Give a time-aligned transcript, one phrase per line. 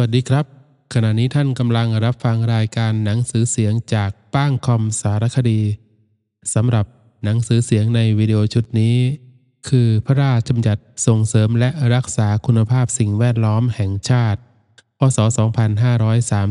[0.00, 0.44] วัสดีครับ
[0.94, 5.60] ขณะนี้ท่านกำลังรับฟังรายการหนังสือเสียงจากป้างคอมสารคดี
[6.54, 6.86] สำหรับ
[7.24, 8.96] หนังสือเสียงในวิดีโอชุดนี้
[9.68, 14.40] คือพระราชบัญญัติส่งเสริมและรักษาคุณภาพสิ่งแวดล้อมแห่งชาติ
[14.98, 15.18] พศ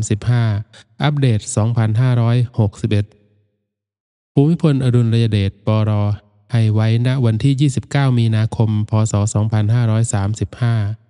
[0.00, 1.40] 2535 อัปเดต
[3.46, 5.90] 2561 ภูมิพลอดุลยเดชปร
[6.52, 9.14] ให้ไว้ณวันที่ 29 มีนาคม พศ
[9.96, 11.05] 2535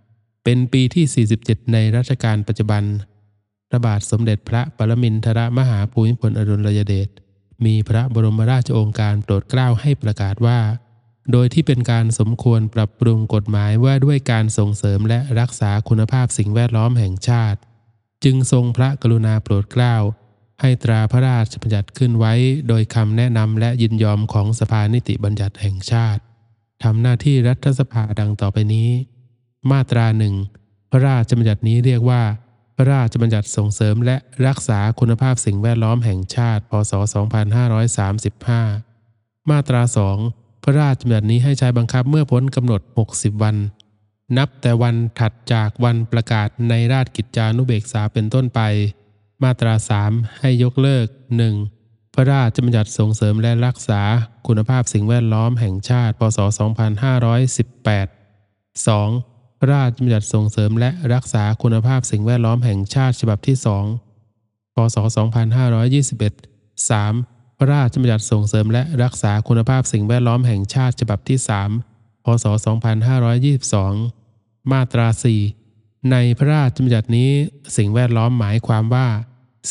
[0.48, 2.82] เป็นปีที่ 47 ในรัชกาลปัจจุบัน
[3.68, 7.08] พระบาทสมเด็จพระปรมินทรมหาภูมิพลอดุลยเดช
[7.64, 10.60] มีพระบรมราชโองการโปรดเกล้าให้ประกาศว่า
[11.32, 17.58] โดยที่เป็นการสมควรปรับปรุงกฎหมายว่าด้วยการส่งเสริมและรักษาคุณภาพสิ่งแวดล้อมแห่งชาติ
[18.24, 19.94] จึงทรงพระกรุณาโปรดเกล้า
[20.60, 22.34] ให้ตราพระราชบัญญัติขึ้นไว้
[22.68, 26.22] โดยคำแนะนำและยินยอมของสภานิติบัญญัติแห่งชาติ
[26.82, 28.90] ทำหน้าที่รัฐสภาดังต่อไปนี้
[29.72, 30.34] มาตราหนึ่ง
[30.90, 32.22] พระราชบัญญัตินี้เรียกว่า
[32.76, 34.16] พระราชบัญญัติส่งเสริมและ
[34.46, 36.92] รักษาคุณภาพสิ่งแวดล้อมแห่งชาติ พศ
[38.16, 40.18] 2535 มาตราสอง
[40.64, 42.80] พระราชบัญญัตินี้ให้ใช้บังคับเมื่อพ้นกำหนด
[43.12, 43.56] 60 วัน
[44.36, 48.60] นับแต่วันถัดจากวันประกาศในราชกิจจานุเบกษาเป็นต้นไป
[49.42, 49.74] มาตรา
[50.08, 51.06] 3 ให้ยกเลิก
[51.60, 52.14] 1.
[52.14, 54.02] พระราชบัญญัติส่งเสริมและรักษา
[54.46, 56.38] คุณภาพสิ่งแวดล้อมแห่งชาติ พศ
[58.08, 59.35] 2518 2.
[59.66, 63.56] พระราชบัญญัติส่งเสริมและรักษาคุณภาพสิ่งแวดล้อมแห่งชาติฉบับที่
[64.14, 64.96] 2 พศ
[66.32, 67.58] 2521 3.
[67.58, 71.38] พระราชบัญญัติส่งเสริมและรักษาคุณภาพสิ่งแวดล้อมแห่งชาติฉบับที่
[71.82, 72.46] 3 พศ
[73.38, 75.06] 2522 มาตรา
[75.58, 77.30] 4 ในพระราชบัญญัตินี้
[77.76, 79.08] สิ่งแวดล้อมหมายความว่า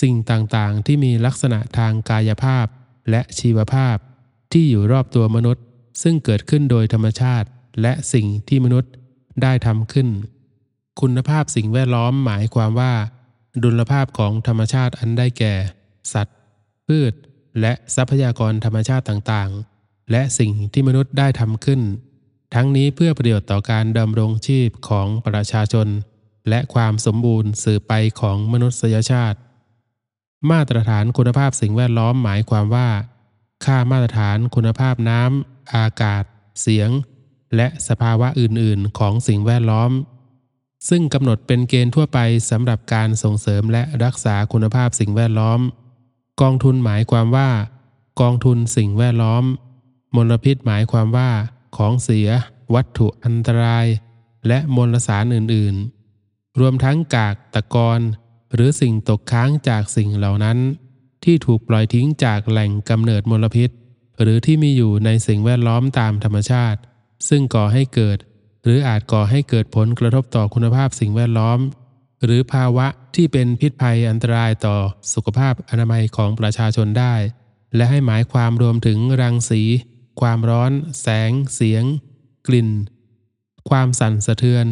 [0.01, 2.65] สิ่งต่างๆ ที่มีลักษณะทางกายภาพ
[3.09, 3.97] และชีวภาพ
[4.51, 5.63] ที่อยู่รอบตัวมนุษย์
[6.01, 7.47] ซึ่งเกิดขึ้นโดยธรรมชาติ
[7.81, 8.91] และสิ่งที่มนุษย์
[9.41, 10.07] ได้ทำขึ้น
[11.01, 12.93] คุณภาพสิ่งแวดล้อมหมายความว่า
[13.63, 15.53] ดุลภาพของธรรมชาติอันได้แก่
[16.13, 16.37] สัตว์
[16.87, 17.13] พืช
[17.61, 21.81] และทรัพยากรธรรมชาติต่างๆ และสิ่งที่มนุษย์ได้ทำขึ้น
[22.53, 25.87] ทั้งนี้เพื่อประโยชน์ต่อการดำรงชีพของประชาชน
[26.49, 29.39] และความสมบูรณ์สืบไปของมนุษยชาติ
[30.51, 32.89] มาตรฐานคุณภาพสิ่งแวดล้อมหมายความว่า
[33.65, 36.23] ค่ามาตรฐานคุณภาพน้ำอากาศ
[36.61, 36.89] เสียง
[37.55, 39.91] และสภาวะอื่นๆ ของสิ่งแวดล้อม
[40.89, 42.19] ซึ่งกำหนดเป็นเกณฑ์ทั่วไป
[42.49, 45.59] สำหรับการส่งเสริมและรักษาคุณภาพสิ่งแวดล้อม
[46.41, 47.49] กองทุนหมายความว่า
[48.21, 49.43] กองทุนสิ่งแวดล้อม
[50.15, 51.31] มลพิษหมายความว่า
[51.77, 52.29] ของเสีย
[52.73, 53.85] วัตถุอันตราย
[54.47, 57.99] และมลสารอื่นๆ รวมทั้งกากตะกอน
[58.53, 60.57] หรือสิ่งตกค้างจากสิ่งเหล่านั้น
[61.23, 63.69] ที่ถูกปล่อยทิ้งจากแหล่งกำเนิดมลพิษ
[64.21, 66.79] หรือที่มีอยู่ในสิ่งแวดล้อมตามธรรมชาติ
[67.29, 68.17] ซึ่งก่อให้เกิด
[68.63, 71.59] หรืออาจก่อให้เกิดผลกระทบต่อคุณภาพสิ่งแวดล้อม
[72.23, 74.77] หรือภาวะที่เป็นพิษภัยอันตรายต่อ
[75.13, 77.15] สุขภาพอนามัยของประชาชนได้
[77.75, 79.61] และให้หมายความรวมถึงรังสี
[80.21, 80.71] ความร้อน
[81.01, 81.83] แสง เสียง
[82.47, 82.69] กลิ่น
[83.69, 84.65] ความสั่นสะเทือน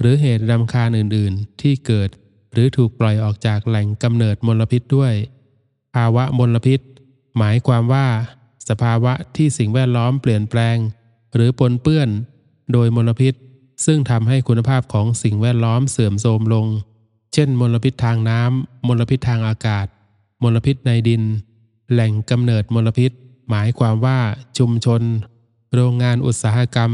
[0.00, 2.08] หรือเหตุรำคาญอื่น ๆ ที่เกิด
[2.52, 5.14] หรือถูกปล่อยออกจากแหล่งกำเนิดมลพิษด้วย
[5.94, 6.80] ภาวะมลพิษ
[7.38, 8.06] หมายความว่า
[8.68, 10.76] สภาวะที่สิ่งแวดล้อมเปลี่ยนแปลง
[11.34, 12.08] หรือปนเปื้อน
[12.72, 13.34] โดยมลพิษ
[13.86, 16.66] ซึ่งทำให้คุณภาพของสิ่งแวดล้อมเสื่อมโทรมลง
[17.32, 19.86] เช่น มลพิษทางน้ำมลพิษทางอากาศ
[20.42, 21.22] มลพิษในดิน
[21.92, 23.12] แหล่งกำเนิดมลพิษ
[23.50, 24.18] หมายความว่า
[24.58, 25.02] ชุมชน
[25.74, 26.92] โรงงานอุตสาหกรรม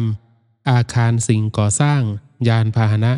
[0.71, 2.01] อาคารสิ่งก่อสร้าง
[2.49, 3.13] ยานพาหนะ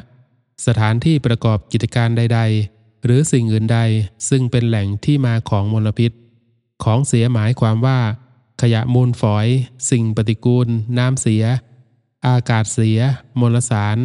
[0.67, 2.41] สถานที่ประกอบกิจการใด
[2.73, 3.79] ๆ หรือสิ่งอื่นใด
[4.29, 6.13] ซึ่งเป็นแหล่งที่มาของมลพิษ
[6.85, 8.01] ของเสียหมายความว่า
[8.61, 9.47] ขยะมูลฝอย
[9.91, 10.69] สิ่งปฏิกูล
[10.99, 11.45] น้ำเสีย
[12.27, 13.01] อากาศเสีย
[13.41, 13.99] มลสาร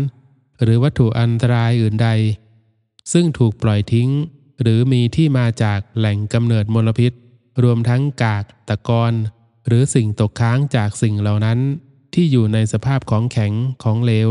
[0.62, 2.09] หรือวัตถุอันตรายอื่นใด
[3.11, 4.09] ซึ่งถูกปล่อยทิ้ง
[4.61, 7.11] หรือมีที่มาจากแหล่งกำเนิดมลพิษ
[7.63, 9.13] รวมทั้งกาก ตะกอน
[9.67, 11.59] หรือสิ่งตกค้างจากสิ่งเหล่านั้น
[12.13, 13.53] ที่อยู่ในสภาพของแข็ง
[13.84, 14.29] ของเหลว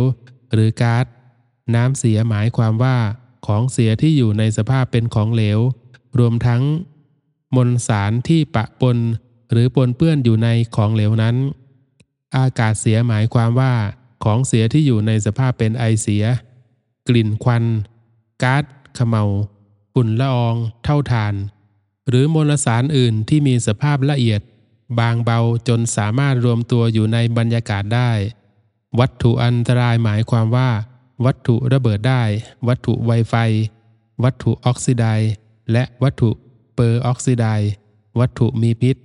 [0.52, 1.06] หรือก๊าซ
[1.74, 2.96] น้ำเสียหมายความว่า
[3.46, 5.58] ของเสียที่อยู่ในสภาพเป็นของเหลว
[6.18, 6.62] รวมทั้ง
[7.56, 8.98] มลสารที่ปะปน
[9.50, 11.36] หรือปนเปื้อนอยู่ในของเหลวนั้น
[12.36, 13.74] อากาศเสียหมายความว่า
[14.24, 16.24] ของเสียที่อยู่ในสภาพเป็นไอเสีย
[17.08, 17.64] กลิ่นควัน
[18.42, 18.64] ก๊าซ
[18.98, 19.24] ขมเมา
[19.94, 21.34] ฝุ่นละอองเท่าฐาน
[22.08, 24.40] หรือมลสารอื่นที่มีสภาพละเอียด
[24.98, 28.10] บางเบาจนสามารถรวมตัวอยู่ในบรรยากาศได้
[29.00, 30.70] วัตถุอันตรายหมายความว่า
[31.24, 32.22] วัตถุระเบิดได้
[32.68, 33.34] วัตถุไวไฟ
[34.24, 35.04] วัตถุออกซิได
[35.72, 36.30] และวัตถุ
[36.74, 37.46] เปอร์ออกซิได
[38.20, 38.96] วัตถุมีพิษ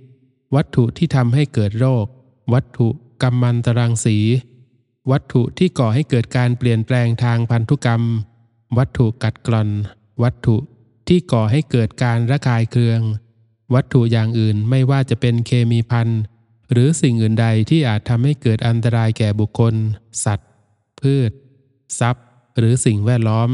[0.54, 2.06] วัตถุที่ทำให้เกิดโรค
[2.52, 2.88] วัตถุ
[3.22, 4.18] กัมมันตรังสี
[5.10, 8.02] วัตถุที่ก่อให้เกิดการเปลี่ยนแปลงทางพันธุกรรม
[8.78, 9.70] วัตถุกัดกร่อน
[10.22, 10.56] วัตถุ
[11.08, 13.00] ที่ก่อให้เกิดการระคายเคือง
[13.74, 16.08] วัตถุอย่างอื่นไม่ว่าจะเป็นเคมีพัน
[16.72, 19.74] หรือสิ่งอื่นใดที่อาจทำให้เกิดอันตรายแก่บุคคล
[20.24, 20.50] สัตว์
[21.00, 21.30] พืช
[22.00, 22.26] ทรัพย์
[22.58, 23.50] หรือสิ่งแวดล้อม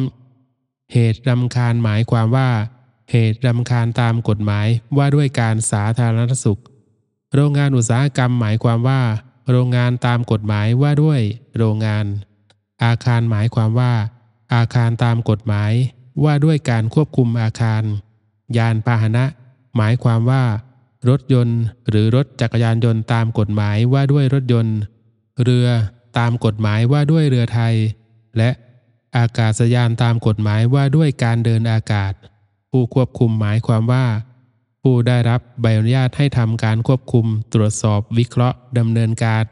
[0.93, 2.51] เหตุรำคาญหมายความว่า
[3.11, 4.67] เหตุรำคาญตามกฎหมาย
[4.97, 6.61] ว่าด้วยการสาธารณสุข
[7.35, 9.03] โรงงานอุตสาหกรรมหมายความว่า
[9.51, 11.21] โรงงานตามกฎหมายว่าด้วย
[11.59, 12.05] โรงงาน
[12.85, 13.93] อาคารหมายความว่า
[14.55, 15.73] อาคารตามกฎหมาย
[16.25, 17.83] ว่าด้วยการควบคุมอาคาร
[18.57, 19.25] ยานพาหนะ
[19.77, 20.45] หมายความว่า
[21.09, 24.79] รถยนต์ หรือรถจักรยานยนต์ตามกฎหมายว่าด้วยรถยนต์
[25.43, 25.69] เรือ
[26.19, 27.75] ตามกฎหมายว่าด้วยเรือไทย
[28.39, 28.51] และ
[29.17, 32.13] อากาศยานตามกฎหมายว่าด้วยการเดินอากาศ
[32.71, 34.05] ผู้ควบคุมหมายความว่า
[34.83, 39.45] ผู้ได้รับใบอนุญาตให้ทำการควบคุม ตรวจสอบวิเคราะห์ดำเนินการ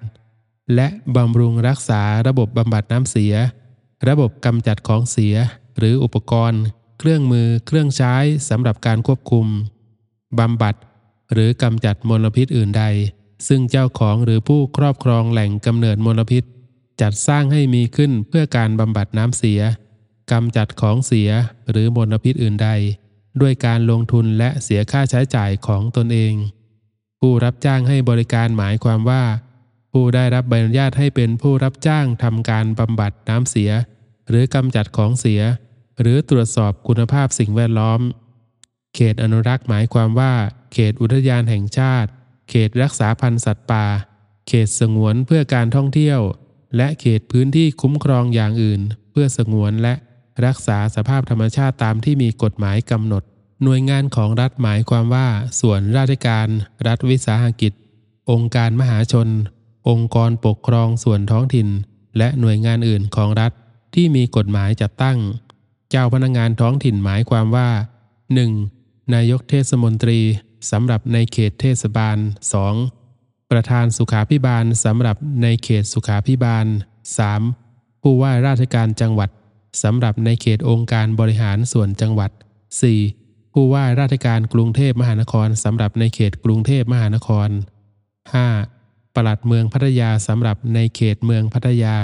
[0.74, 0.86] และ
[1.16, 3.34] บำรุงรักษาระบบบำบัดน้ำเสีย
[4.08, 5.34] ระบบกำจัดของเสีย
[5.78, 6.62] หรืออุปกรณ์
[6.98, 8.14] เครื่องมือ เครื่องใช้
[8.48, 9.46] สำหรับการควบคุม
[10.38, 10.74] บำบัด
[11.32, 12.84] หรือกำจัดมลพิษอื่นใด
[13.48, 16.44] ซึ่งเจ้าของหรือผู้ครอบครองแหล่งกำเนิดมลพิษ
[17.00, 19.60] จัดสร้างให้มีขึ้นเพื่อการบำบัดน้ำเสีย
[20.32, 21.30] กำจัดของเสีย
[21.70, 22.68] หรือมลพิษอื่นใด
[23.40, 26.34] ด้วยการลงทุนและเสียค่าใช้จ่ายของตนเอง
[27.20, 29.22] ผู้รับจ้างให้บริการหมายความว่า
[29.92, 33.70] ผู้ได้รับใบอนุญาตให้เป็นผู้รับจ้างทำการบำบัดน้ำเสีย
[34.28, 35.40] หรือกำจัดของเสีย
[36.00, 38.00] หรือตรวจสอบคุณภาพสิ่งแวดล้อม
[38.94, 40.32] เขตอนุรักษ์หมายความว่า
[40.72, 42.10] เขตอุทยานแห่งชาติ
[42.50, 43.86] เขตรักษาพันธุ์สัตว์ป่า
[44.48, 46.20] เขตสงวนเพื่อการท่องเที่ยว
[46.76, 48.80] และเขตพื้นที่คุ้มครองอย่างอื่น
[49.10, 49.94] เพื่อสงวนและ
[50.46, 53.22] รักษาสภาพธรรมชาติตามที่มีกฎหมายกำหนด
[53.62, 55.28] หน่วยงานของรัฐหมายความว่า
[55.60, 56.48] ส่วนราชการ
[56.86, 57.72] รัฐวิสาหกิจ
[58.30, 59.28] องค์การมหาชน
[59.88, 61.68] องค์กรปกครองส่วนท้องถิ่น
[62.18, 63.52] และหน่วยงานอื่นของรัฐ
[63.94, 65.18] ที่มีกฎหมายจัดตั้ง
[65.90, 67.70] เจ้าพนักงานท้องถิ่นหมายความว่า
[68.40, 69.14] 1.
[69.14, 70.20] นายกเทศมนตรี
[70.70, 72.16] สำหรับในเขตเทศบาล
[72.84, 73.50] 2.
[73.50, 76.66] ประธานสุขาพิบาลสำหรับในเขตสุขาพิบาล
[77.34, 78.02] 3.
[78.02, 79.30] ผู้ว่าราชการจังหวัด
[79.82, 82.30] สำหรับในเขตองค์การบริหารส่วนจังหวัด
[82.92, 83.52] 4.
[83.52, 87.48] ผู้ว่าราชการกรุงเทพมหานครสำหรับในเขตกรุงเทพมหานคร
[88.32, 89.14] 5.
[89.14, 91.96] ปลัดเมืองพัทยาสำหรับในเขตเมืองพัทยา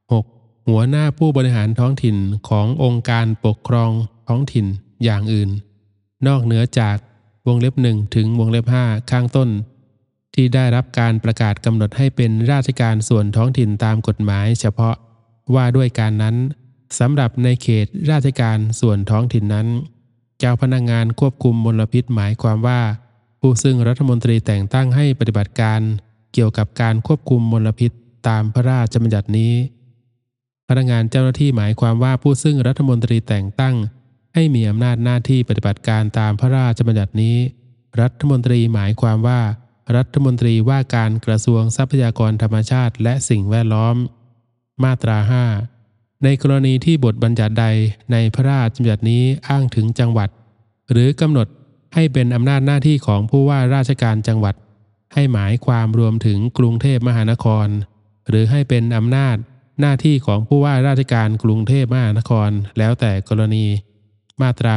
[0.00, 0.68] 6.
[0.68, 2.16] หัวหน้าผู้บริหารท้องถิ่น
[2.48, 3.90] ขององค์การปกครอง
[4.28, 4.66] ท้องถิ่น
[5.04, 5.50] อย่างอื่น
[6.26, 6.96] นอกเหนือจาก
[7.46, 9.48] วงเล็บหนึ่งถึงวงเล็บห้าข้างต้น
[10.34, 14.94] ที่ได้รับการประกาศกำหนดให้เป็นราชการส่วนท้องถิ่นตามกฎหมายเฉพาะ
[15.54, 16.36] ว่าด้วยการนั้น
[16.98, 19.68] สำหรับในเขตราชการส่วนท้องถิ่นนั้น
[20.38, 22.80] เจ้าพนักงงานควบคุมมลพิษหมายความว่า
[23.40, 25.80] ผู้ซึ่งรัฐมนตรีแต่งตั้งให้ปฏิบัติการ
[26.32, 27.90] เกี่ยวกับการควบคุมมลพิษ
[28.28, 29.54] ตามพระราชบัญญัตินี้
[30.68, 33.76] พนักงานเจ้าหน้าที่หมายความว่าผู้ซึ่งรัฐมนตรีแต่งตั้ง
[34.34, 37.36] ให้มีอำนาจหน้าที่ปฏิบัติการตามพระราชบัญญัตินี้
[38.00, 39.40] รัฐมนตรีหมายความว่า
[39.96, 43.96] รัฐมนตรีว่าการกระทรวงทรัพยากรธรรมชาติ และสิ่งแวดล้อม
[44.84, 45.44] มาตราห้า
[46.24, 47.66] ในกรณีที่บทบัญญัติใด
[48.12, 50.28] ในพระราชบัญญัตินี้อ้างถึงจังหวัด
[50.90, 51.48] หรือกำหนด
[51.94, 54.54] ให้เป็นอำนาจหน้าที่ของผู้ว่าราชการจังหวัด
[55.14, 57.66] ให้หมายความรวมถึงกรุงเทพมหานคร
[58.28, 59.36] หรือให้เป็นอำนาจ
[59.80, 63.66] หน้าที่ของผู้ว่าราชการกรุงเทพมหานคร แล้วแต่กรณี
[64.42, 64.74] มาตรา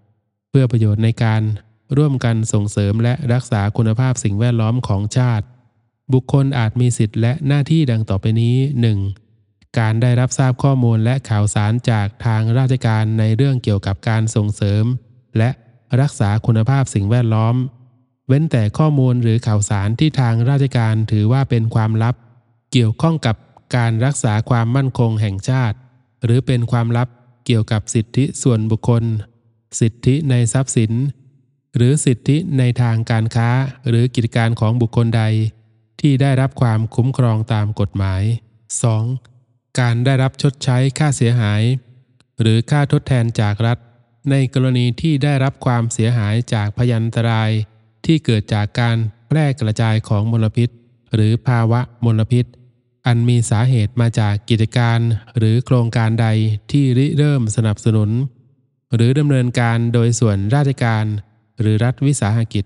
[0.00, 1.42] 6 เพื่อประโยชน์ในการ
[1.96, 5.44] ร่วมกันส่งเสริมและรักษาคุณภาพสิ่งแวดล้อมของชาติ
[6.12, 8.56] บุคคลอาจมีสิทธิและหน้าที่ดังต่อไปนี้
[8.96, 9.29] 1.
[9.78, 14.84] การได้รับทราบข้อมูลและข่าวสารจากทางราชการในเรื่องเกี่ยวกับการส่งเสริม
[15.38, 15.50] และ
[16.00, 17.54] รักษาคุณภาพสิ่งแวดล้อม
[18.26, 22.14] เว้นแต่ข้อมูลหรือข่าวสารที่ทางราชการถือว่าเป็นความลับ
[22.72, 23.36] เกี่ยวข้องกับ
[23.76, 25.76] การรักษาความมั่นคงแห่งชาติ
[26.24, 27.08] หรือเป็นความลับ
[27.46, 29.04] เกี่ยวกับสิทธิส่วนบุคคล
[29.80, 30.92] สิทธิในทรัพย์สิน
[31.76, 33.48] หรือสิทธิในทางการค้า
[33.88, 35.22] หรือกิจการของบุคคลใด
[36.00, 38.22] ที่ได้รับความคุ้มครองตามกฎหมาย
[38.84, 39.39] 2.
[39.78, 41.62] การได้รับชดใช้ค่าเสียหาย
[42.40, 43.78] หรือค่าทดแทนจากรัฐ
[44.30, 47.50] ในกรณีที่ได้รับความเสียหายจากพยันตราย
[48.06, 48.96] ที่เกิดจากการ
[49.28, 50.68] แพร่กระจายของมลพิษ
[51.14, 52.46] หรือภาวะมลพิษ
[53.06, 54.98] อันมีสาเหตุมาจากกิจการ
[55.38, 56.26] หรือโครงการใด
[56.70, 58.10] ที่ริเริ่มสนับสนุน
[58.94, 61.04] หรือดำเนินการโดยส่วนราชการ
[61.60, 62.64] หรือรัฐวิสาหกิจ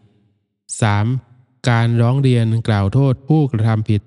[0.85, 1.69] 3.
[1.71, 4.03] การร้องเรียนกล่าวโทษผู้กระทำผิด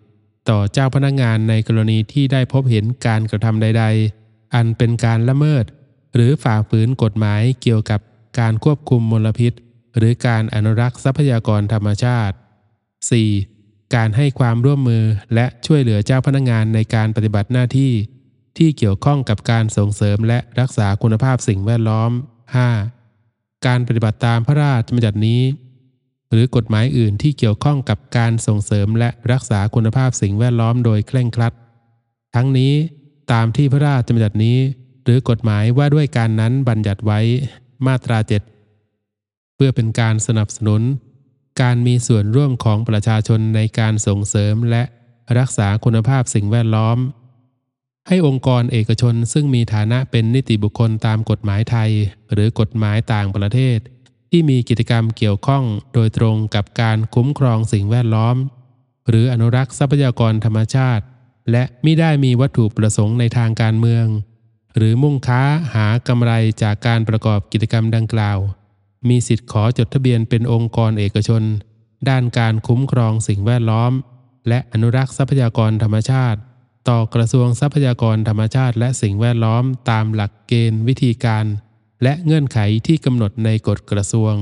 [0.50, 3.86] ต่อเจ้าพนักงานในกรณีที่ได้พบเห็นการกระทำใด
[4.20, 5.66] ๆ อันเป็นการละเมิด
[6.16, 8.00] หรือฝ่าฝืนกฎหมายเกี่ยวกับ
[8.40, 9.54] การควบคุมมลพิษ
[9.98, 12.36] หรือการอนุรักษ์ทรัพยากรธรรมชาติ
[13.14, 13.96] 4.
[13.96, 15.04] การให้ความร่วมมือ
[15.36, 17.94] และช่วยเหลือเจ้าพนักงานในการปฏิบัติหน้าที่
[18.58, 22.12] ที่เกี่ยวข้องกับการส่งเสริมและรักษาคุณภาพสิ่งแวดล้อม
[22.90, 23.66] 5.
[23.66, 25.42] การปฏิบัติตามพระราชบัญญัตินี้
[26.32, 31.54] หรือกฎหมายอื่นที่เกี่ยวข้องกับการส่งเสริมและรักษาคุณภาพสิ่งแวดล้อมโดยเคร่งครัด
[32.36, 32.74] ทั้งนี้
[33.32, 34.58] ตามที่พระราชบัญญัตินี้
[35.04, 37.20] หรือกฎหมายว่าด้วยการนั้นบัญญัติไว้
[37.86, 38.42] มาตราเจ็ด
[39.56, 40.82] เพื่อเป็นการสนับสนุน
[41.62, 44.84] การมีส่วนร่วมของประชาชนในการส่งเสริมและ
[45.38, 46.98] รักษาคุณภาพสิ่งแวดล้อม
[48.08, 51.92] ให้องค์กรเอกชนซึ่งมีฐานะเป็นนิติบุคคลตามกฎหมายไทย
[52.34, 53.78] หรือกฎหมายต่างประเทศ
[54.40, 55.64] ที่มีกิจกรรมเกี่ยวข้อง
[55.94, 58.36] โดยตรงกับการคุ้มครองสิ่งแวดล้อม
[59.10, 61.04] หรืออนุรักษ์ทรัพยากรธรรมชาติ
[61.52, 64.06] และมิได้มีวัตถุประสงค์ในทางการเมือง
[64.76, 65.42] หรือมุ่งค้า
[65.74, 66.32] หากำไร
[66.64, 68.38] จากการประกอบกิจกรรมดังกล่าว
[69.10, 71.44] มีสิทธิ์ขอจดทะเบียนเป็นองค์กรเอกชน
[72.10, 73.92] ด้านการคุ้มครองสิ่งแวดล้อม
[74.48, 76.40] และอนุรักษ์ทรัพยากรธรรมชาติ
[76.90, 81.46] ต่อกระทรวงทรัพยากรธรรมชาติ และสิ่งแวดล้อมตามหลักเกณฑ์วิธีการ
[82.04, 84.34] และเงื่อนไขที่กำหนดในกฎกระทรวง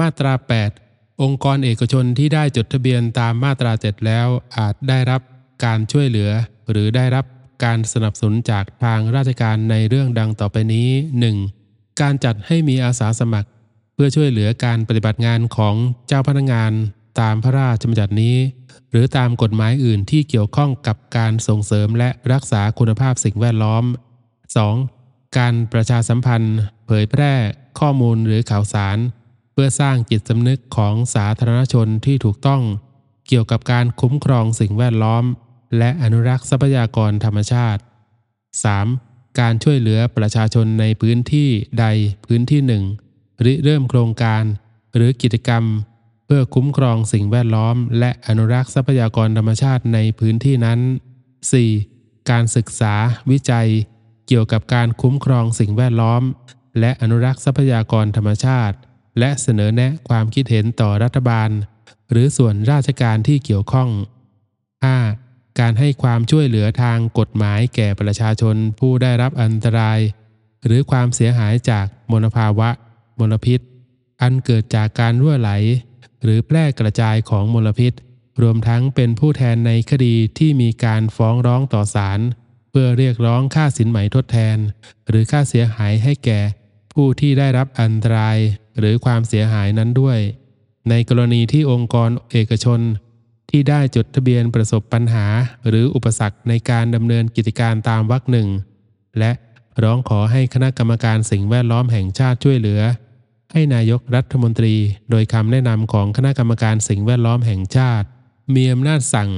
[0.00, 0.32] มาตรา
[0.78, 4.26] 8 องค์กรเอกชนที่ได้จดทะเบียนตามมาตรา 7 แล้ว
[4.58, 5.20] อาจได้รับ
[5.64, 6.30] การช่วยเหลือ
[6.70, 7.24] หรือได้รับ
[7.64, 10.88] การสนับสนุนจากทางราชการในเรื่องดังต่อไปนี้
[11.44, 12.00] 1.
[12.00, 13.48] การจัดให้มีอาสาสมัคร
[13.94, 15.74] เพื่อช่วยเหลือการปฏิบัติงานของ
[16.06, 16.72] เจ้าพนักงาน
[17.20, 18.36] ตามพระราชบัญญัตินี้
[18.90, 23.84] หรือตามกฎหมายอื่นที่เกี่ยวข้องกับการส่งเสริมและรักษาคุณภาพสิ่งแวดล้อม
[24.66, 24.95] 2.
[25.38, 27.32] การประชาสัมพันธ์ เผยแพร่
[27.78, 28.98] ข้อมูลหรือข่าวสาร
[29.52, 32.62] เพื่อสร้างจิตสำนึกของสาธารณชนที่ถูกต้อง
[33.28, 35.24] เกี่ยวกับการคุ้มครองสิ่งแวดล้อม
[35.78, 37.80] และอนุรักษ์ทรัพยากรธรรมชาติ
[38.58, 39.38] 3.
[39.40, 41.48] การช่วยเหลือประชาชนในพื้นที่
[41.80, 41.86] ใด
[42.26, 42.84] พื้นที่หนึ่ง
[43.44, 44.42] ริเริ่มโครงการ
[44.94, 45.64] หรือกิจกรรม
[46.26, 50.80] เพื่อคุ้มครองสิ่งแวดล้อม และอนุรักษ์ทรัพยากรธรรมชาติในพื้นที่นั้น
[51.54, 52.30] 4.
[52.30, 52.94] การศึกษา
[53.30, 53.68] วิจัย
[54.26, 56.22] เกี่ยวกับการคุ้มครองสิ่งแวดล้อม
[56.80, 58.76] และอนุรักษ์ทรัพยากรธรรมชาติ
[59.18, 61.50] และเสนอแนะความคิดเห็นต่อรัฐบาล
[62.10, 63.88] หรือส่วนราชการที่เกี่ยวข้อง
[64.94, 65.58] 5.
[65.60, 70.00] การให้ความช่วยเหลือทางกฎหมายแก่ประชาชนผู้ได้รับอันตราย
[70.64, 72.68] หรือความเสียหายจากมลภาวะ
[73.20, 73.60] มลพิษ
[74.22, 75.50] อันเกิดจากการรั่วไหล
[76.22, 77.92] หรือแพร่กระจายของมลพิษ
[78.42, 82.20] รวมทั้งเป็นผู้แทนในคดีที่มีการฟ้องร้องต่อศาล
[82.78, 84.58] พื่อเรียกร้องค่าสินไหมทดแทน
[85.08, 86.40] หรือค่าเสียหายให้แก่
[86.92, 88.38] ผู้ที่ได้รับอันตราย
[88.78, 90.18] หรือความเสียหายนั้นด้วย
[90.90, 92.80] ในกรณีที่องค์กรเอกชน
[93.50, 95.26] ที่ได้จดทะเบียนประสบปัญหา
[95.68, 98.48] หรืออุปสรรคในการดำเนินกิจการตามวรรคหนึ่ง
[99.18, 99.32] และ
[99.82, 102.80] ร้องขอให้คณะกรรมการสิ่งแวดล้อมแห่งชาติช่วยเหลือ
[103.52, 104.74] ให้นายกรัฐมนตรี
[105.10, 108.06] โดยคำแนะนำของคณะกรรมการสิ่งแวดล้อมแห่งชาติ
[108.54, 109.30] มีอำนาจสั่ง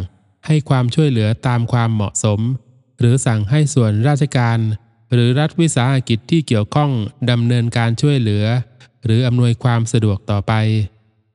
[0.46, 2.42] ให้ความช่วยเหลือตามความเหมาะสม
[2.98, 4.58] หรือสั่งให้ส่วนราชการ
[5.12, 6.90] หรือรัฐวิสาหกิจที่เกี่ยวข้อง
[7.30, 8.44] ดำเนินการช่วยเหลือ
[9.04, 10.52] หรืออำนวยความสะดวกต่อไป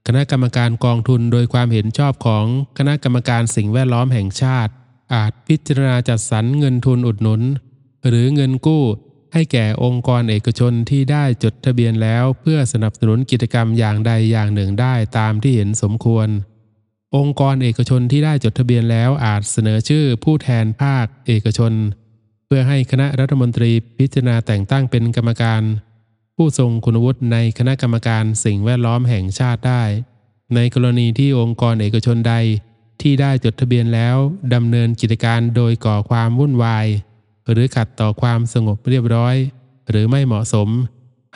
[0.08, 2.46] คณะกรรมการกองทุนโดยความเห็นชอบของ
[2.78, 4.72] คณะกรรมการสิ่งแวดล้อมแห่งชาติ
[5.14, 7.42] อาจพิจารณาจัดสรรเงินทุนอุดหนุน
[8.08, 8.84] หรือเงินกู้
[9.34, 16.28] ให้แก่องค์กรเอกชนที่ได้จดทะเบียนแล้ว เพื่อสนับสนุนกิจกรรมอย่างใดอย่างหนึ่งได้ตามที่เห็นสมควร
[17.16, 21.74] องค์กรเอกชนที่ได้จดทะเบียนแล้วอาจเสนอชื่อผู้แทนภาคเอกชน
[22.46, 25.62] เพื่อให้คณะรัฐมนตรีพิจารณาแต่งตั้งเป็นกรรมการ
[26.36, 29.84] ผู้ทรงคุณวุฒิในคณะกรรมการสิ่งแวดล้อมแห่งชาติได้
[30.56, 32.36] ในกรณีที่องค์กรเอกชนใด
[33.02, 34.18] ที่ได้จดทะเบียนแล้ว
[34.54, 36.88] ดำเนินกิจการโดยก่อความวุ่นวาย
[37.50, 39.36] หรือขัดต่อความสงบเรียบร้อย
[39.90, 40.70] หรือไม่เหมาะสม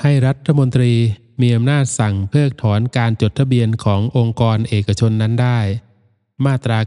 [0.01, 0.93] ให้รัฐมนตรี
[1.41, 5.59] มีอำนาจสั่งเพิกถอนการจดทะเบียนขององค์กรเอกชนนั้นได้
[6.45, 6.79] มาตรา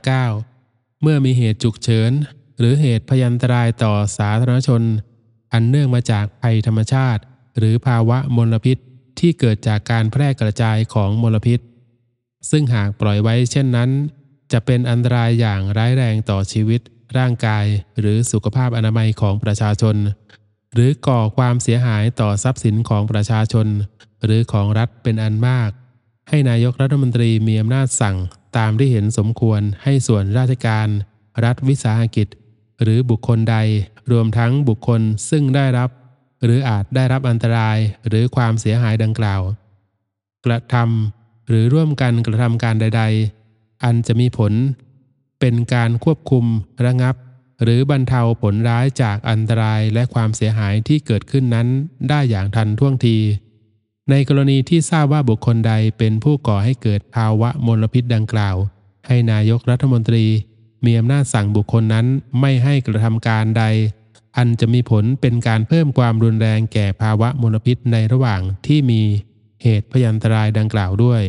[0.47, 2.13] 9 เมื่อมีเหตุฉุกเฉิน
[2.59, 4.83] หรือเหตุพยันตรายต่อสาธารณชน
[5.53, 7.23] อันเนื่องมาจากภัยธรรมชาติ
[7.59, 8.79] หรือภาวะมลพิษ
[9.19, 11.61] ที่เกิดจากการแพร่กระจายของมลพิษ
[12.51, 13.91] ซึ่งหากปล่อยไว้เช่นนั้น
[14.53, 16.81] จะเป็นอันตรายอย่างร้ายแรงต่อชีวิต
[17.19, 17.65] ร่างกาย
[18.01, 19.97] หรือสุขภาพอนามัยของประชาชน
[20.75, 23.67] หรือก่อความเสียหายต่อทรัพย์สินของประชาชน
[24.25, 25.71] หรือของรัฐเป็นอันมาก
[26.29, 28.17] ให้นายกรัฐมนตรีมีอำนาจสั่ง
[28.57, 30.89] ตามที่เห็นสมควรให้ส่วนราชการ
[31.45, 32.29] รัฐวิสาหกิจ
[32.83, 33.57] หรือบุคคลใด
[34.11, 35.01] รวมทั้งบุคคล
[35.31, 35.91] ซึ่งได้รับ
[36.45, 39.43] หรืออาจได้รับอันตรายหรือความเสียหายดังกล่าว
[40.47, 43.03] กระทำหรือร่วมกันกระทำการใด
[43.45, 44.53] ๆ อันจะมีผล
[45.41, 46.45] เป็นการควบคุม
[46.87, 47.15] ระงับ
[47.63, 51.69] หรือบรรเทาผลร้ายจากอันตรายและความเสียหายที่เกิดขึ้นนั้น
[52.09, 53.17] ได้อย่างทันท่วงที
[54.11, 58.57] ในกรณีที่ทราบว่าบุคคลใดเป็นผู้ก่อให้เกิดภาวะมลพิษดังกล่าว
[59.07, 60.25] ให้นายกรัฐมนตรี
[60.85, 62.07] มีอำนาจสั่งบุคคลนั้น
[62.41, 63.65] ไม่ให้กระทำการใด
[64.37, 69.01] อันจะมีผลเป็นการเพิ่มความรุนแรงแก่ภาวะมลพิษในระหว่างที่มี
[69.63, 71.23] เหตุพยันตรายดังกล่าวด้วย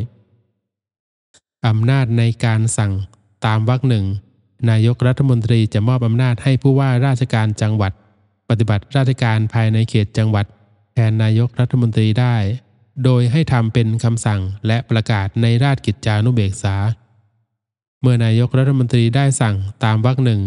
[1.67, 2.91] อำนาจในการสั่ง
[3.45, 4.05] ตามวรรคหนึ่ง
[4.69, 7.91] นายกรัฐมนตรีจะมอบอำนาจให้ผู้ว่าราชการจังหวัด
[8.49, 10.45] ปฏิบัติราชการภายในเขตจังหวัด
[10.93, 12.35] แทนนายกรัฐมนตรีได้
[13.03, 16.75] โดยให้ทำเป็นคำสั่งและประกาศในราชกิจจานุเบกษา
[18.01, 20.41] เมื่อนายกรัฐมนตรีได้สั่งตามวรรคหนึ่ง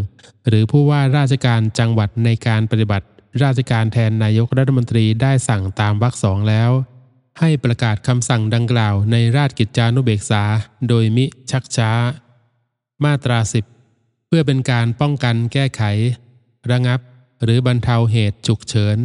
[0.49, 3.07] หรือผู้ว่าราชการจังหวัดในการปฏิบัติ
[3.43, 6.71] ราชการแทนนายกรัฐมนตรีได้สั่งตามวรรคสองแล้ว
[7.41, 10.43] ให้ประกาศคำสั่งดังกล่าวในราชกิจจานุเบกษา
[10.89, 11.93] โดยมิชักช้า
[13.05, 13.65] มาตราสิบ
[14.27, 15.83] เพื่อเป็นการป้องกันแก้ไข
[16.71, 17.01] ระงับ
[17.43, 18.99] หรือบรรเทาเหตุฉุกเฉิน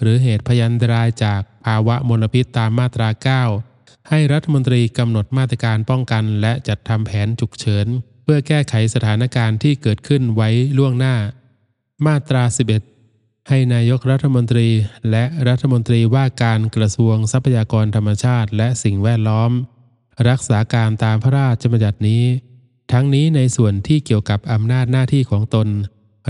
[0.00, 3.08] หรือเหตุพยันตรายจาก ภาวะมลพิษตามมาตรา
[3.58, 7.86] 9 ให้รัฐมนตรีกำหนดมาตรการป้องกัน และจัดทำแผนฉุกเฉิน
[8.22, 11.16] เพื่อแก้ไขสถานการณ์ที่เกิดขึ้นไว้ล่วงหน้า
[12.06, 12.42] มาตรา
[12.96, 14.68] 11 ให้นายกรัฐมนตรี
[15.10, 19.50] และรัฐมนตรีว่าการกระทรวงทรัพยากรธรรมชาติ และสิ่งแวดล้อม
[20.28, 22.24] รักษาการตามพระราชบัญญัตินี้
[22.92, 25.68] ทั้งนี้ในส่วนที่เกี่ยวกับอำนาจหน้าที่ของตน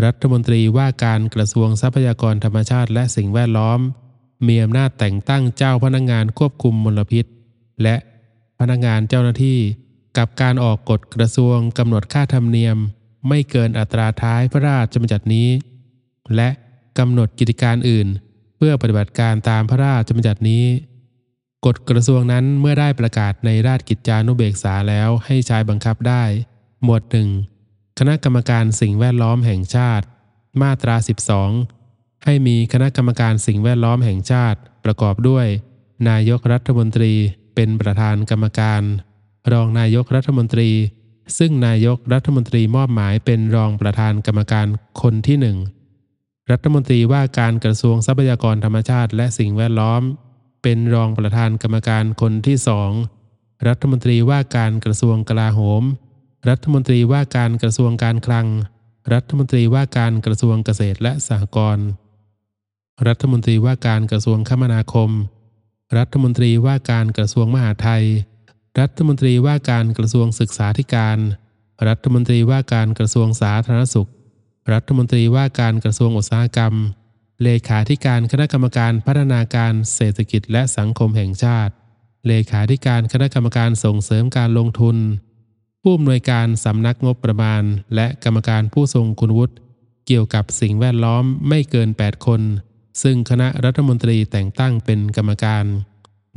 [0.05, 3.81] รัฐมนตรีว่าการกระทรวงทรัพยากรธรรมชาติและสิ่งแวดล้อม
[4.47, 7.25] มีอำนาจแต่งตั้งเจ้าพนักงานควบคุมมลพิษ
[7.83, 7.97] และ
[8.61, 9.59] พนักงานเจ้าหน้าที่
[10.19, 12.77] กับการออกกฎกระทรวงกำหนดค่าธรรมเนียม
[13.29, 15.49] ไม่เกินอัตราท้ายพระราชบัญญัตินี้
[16.37, 16.49] และ
[16.99, 18.09] กำหนดกิจการอื่น
[18.57, 20.65] เพื่อปฏิบัติการตามพระราชบัญญัตินี้
[21.67, 26.25] กฎกระทรวงนั้นเมื่อได้ประกาศในราชกิจจานุเบกษาแล้วให้ใช้บังคับได้
[26.83, 27.29] หมวดหนึ่ง
[27.99, 30.05] คณะกรรมการสิ่งแวดล้อมแห่งชาติ
[30.63, 30.97] มาตรา
[31.43, 31.82] 12
[32.25, 35.47] ให้มีคณะกรรมการสิ่งแวดล้อมแห่งชาติ ประกอบด้วย
[36.09, 37.13] นายกรัฐมนตรี
[37.55, 38.83] เป็นประธานกรรมการ
[39.53, 40.71] รองนายกรัฐมนตรี
[41.39, 44.67] ซึ่งนายกรัฐมนตรีมอบหมายเป็นรองประธานกรรมการ
[45.03, 45.59] คนที่หนึ่ง
[46.51, 50.03] รัฐมนตรีว่าการกระทรวงทรัพยากรธรรมชาติ และสิ่งแวดล้อม
[50.63, 52.91] เป็นรองประธานกรรมการคนที่สอง
[53.69, 55.83] รัฐมนตรีว่าการกระทรวงกลาโหม
[56.49, 58.47] รัฐมนตรีว่าการกระทรวงการคลัง
[59.13, 61.87] รัฐมนตรีว่าการกระทรวงเกษตรและสหกรณ์
[63.09, 65.11] รัฐมนตรีว่าการกระทรวงคมนาคม
[65.99, 68.05] รัฐมนตรีว่าการกระทรวงมหาดไทย
[68.81, 71.19] รัฐมนตรีว่าการกระทรวงศึกษาธิการ
[71.89, 74.11] รัฐมนตรีว่าการกระทรวงสาธารณสุข
[74.73, 76.75] รัฐมนตรีว่าการกระทรวงอุตสาหกรรม
[77.43, 81.73] เลขาธิการคณะกรรมการพัฒนาการเศรษฐกิจและสังคมแห่งชาติ
[82.27, 84.97] เลขาธิการคณะกรรมการส่งเสริมการลงทุน
[85.83, 87.63] ผู้อำนวยการสำนักงบประมาณ
[87.95, 89.55] และกรรมการผู้ทรงคุณวุฒิ
[90.07, 92.43] เกี่ยวกับสิ่งแวดล้อมไม่เกิน 8 คน
[93.03, 95.65] ซึ่งคณะรัฐมนตรีแต่งตั้งเป็นกรรมการ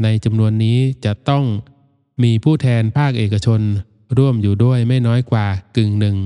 [0.03, 1.45] ในจำนวนนี้จะต้อง
[2.23, 3.61] มีผู้แทนภาคเอกชน
[4.17, 6.17] ร่วมอยู่ด้วยไม่น้อยกว่ากึ่งหนึ่ง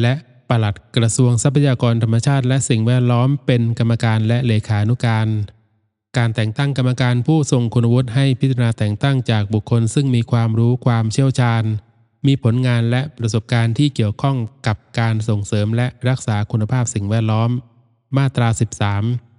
[0.00, 0.14] และ
[0.48, 5.28] ปลัดกระทรวงทรัพยากรธรรมชาติและสิ่งแวดล้อมเป็นกรรมการและเลขานุการ
[6.16, 11.64] การแต่งตั้งกรรมการผู้ทรงคุณวุฒิให้พิจารณาแต่งตั้งจากบุคคล ซึ่งมีความรู้ความเชี่ยวชาญ
[12.26, 17.50] มีผลงานและประสบการณ์ที่เกี่ยวข้องกับการส่งเสริมและรักษาคุณภาพสิ่งแวดล้อม
[18.16, 18.48] มาตรา
[18.94, 19.31] 13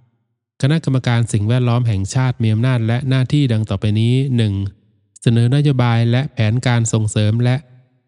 [0.66, 4.14] คณะกรรมการสิ่งแวดล้อมแห่งชาติมีอำนาจและหน้าที่ดังต่อไปนี้
[4.70, 5.22] 1.
[5.22, 7.56] เสนอนโยบายและแผนการส่งเสริมและ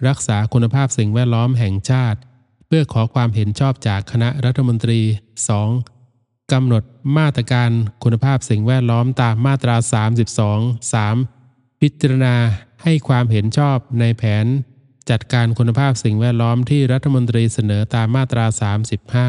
[0.08, 2.18] รักษาคุณภาพสิ่งแวดล้อมแห่งชาติ
[2.66, 5.00] เพื่อขอความเห็นชอบจากคณะรัฐมนตรี
[5.76, 6.52] 2.
[6.52, 6.82] กำหนด
[7.18, 7.70] มาตรการ
[8.04, 9.76] คุณภาพสิ่งแวดล้อมตามมาตรา
[10.38, 11.80] 32 3.
[11.80, 12.36] พิจารณา
[12.82, 14.46] ให้ความเห็นชอบในแผน
[15.10, 18.46] จัดการคุณภาพสิ่งแวดล้อมที่รัฐมนตรีเสนอตามมาตรา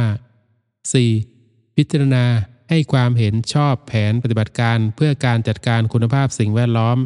[0.05, 1.75] 35 4.
[1.75, 2.25] พิจารณา
[2.69, 6.97] ให้ความเห็นชอบแผนปฏิบัติการเพื่อการจัดการคุณภาพสิ่งแวดล้อม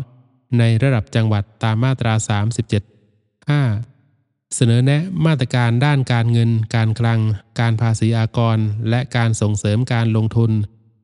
[0.59, 4.55] ในระดับจังหวัดตามมาตรา 37 5.
[4.55, 7.19] เสนอแนะมาตรการด้านการเงิน การคลัง
[7.59, 8.57] การภาษีอากร
[8.89, 10.51] และการส่งเสริมการลงทุน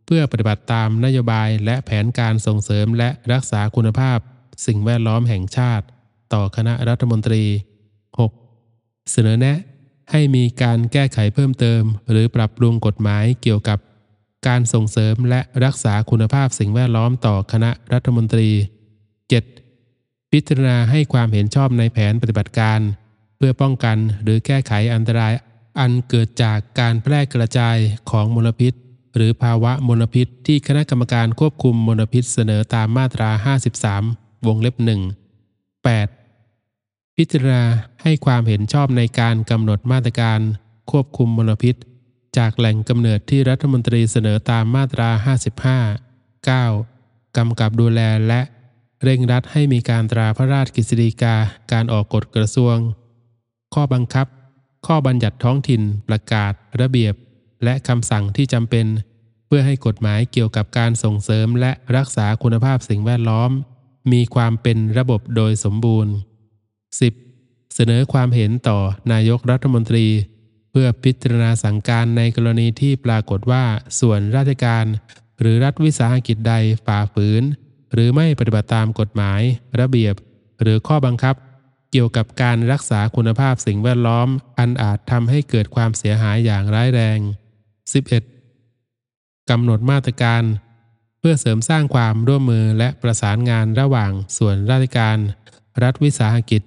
[0.05, 4.19] เพื่อปฏิบัติตามนโยบายและแผนการส่งเสริมและรักษาคุณภาพ
[4.65, 5.85] สิ่งแวดล้อมแห่งชาติ
[6.33, 7.43] ต่อคณะรัฐมนตรี
[8.29, 9.11] 6.
[9.11, 9.57] เสนอแนะ
[10.11, 13.79] ให้มีการแก้ไขเพิ่มเติม หรือปรับปรุงกฎหมายเกี่ยวกับ
[14.47, 18.49] การส่งเสริมและรักษาคุณภาพสิ่งแวดล้อมต่อคณะรัฐมนตรี
[19.55, 20.31] 7.
[20.31, 22.79] พิจารณาให้ความเห็นชอบในแผนปฏิบัติการ
[23.37, 25.33] เพื่อป้องกันหรือแก้ไขอันตราย
[25.79, 27.77] อันเกิดจากการแพร่กระจาย
[28.09, 28.73] ของมลพิษ
[29.15, 33.29] หรือภาวะมลพิษ ที่คณะกรรมการควบคุมมลพิษเสนอตามมาตรา
[33.89, 34.75] 53 วงเล็บ
[35.55, 35.85] 1
[36.35, 37.17] 8.
[37.17, 37.63] พิจารณา
[38.01, 40.39] ให้ความเห็นชอบในการกำหนดมาตรการ
[40.91, 41.75] ควบคุมมลพิษ
[42.37, 45.09] จากแหล่งกำเนิดที่รัฐมนตรีเสนอตามมาตรา
[45.85, 47.37] 55 9.
[47.37, 48.41] กำกับดูแลและ
[49.03, 51.35] เร่งรัดให้มีการตราพระราชกฤษฎีกา
[51.71, 52.75] การออกกฎกระทรวง
[53.73, 54.27] ข้อบังคับ
[54.87, 57.13] ข้อบัญญัติท้องถิ่น ประกาศ ระเบียบ
[57.63, 58.85] และคำสั่งที่จำเป็น
[59.47, 63.51] เพื่อให้กฎหมายเกี่ยวกับการส่งเสริมและรักษาคุณภาพสิ่งแวดล้อม
[64.11, 66.13] มีความเป็นระบบโดยสมบูรณ์
[66.93, 67.75] 10.
[67.75, 68.79] เสนอความเห็นต่อ
[69.11, 70.07] นายกรัฐมนตรี
[70.79, 73.63] พื่อพิจารณาสั่งการในกรณีที่ปรากฏว่า
[73.99, 74.85] ส่วนราชการ
[75.39, 76.53] หรือรัฐวิสาหกิจใด
[76.85, 77.43] ฝ่าฝืน
[77.93, 79.41] หรือไม่ปฏิบัติตามกฎหมาย
[79.79, 80.15] ระเบียบ
[80.61, 81.35] หรือข้อบังคับ
[81.91, 84.27] เกี่ยวกับการรักษาคุณภาพสิ่งแวดล้อม
[84.59, 87.19] อันอาจทำให้เกิดความเสียหายอย่างร้ายแรง
[88.53, 89.49] 11.
[89.49, 90.43] กำหนดมาตรการ
[91.19, 95.17] เพื่อเสริมสร้างความร่วมมือและประสานงานระหว่างส่วนราชการ
[95.83, 96.61] รัฐวิสาหกิจ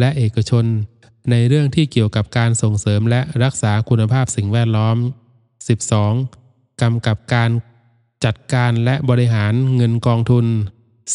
[0.00, 0.66] และเอกชน
[1.30, 4.96] ในเรื่องที่เกี่ยวกับการส่งเสริมและรักษาคุณภาพสิ่งแวดล้อม
[5.68, 6.82] 12.
[6.82, 7.50] กำกับการ
[8.24, 10.46] จัดการและบริหารเงินกองทุน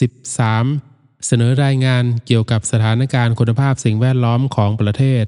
[0.08, 1.26] 13.
[1.26, 5.26] เสนอรายงานเกี่ยวกับสถานการณ์คุณภาพสิ่งแวดล้อมของประเทศ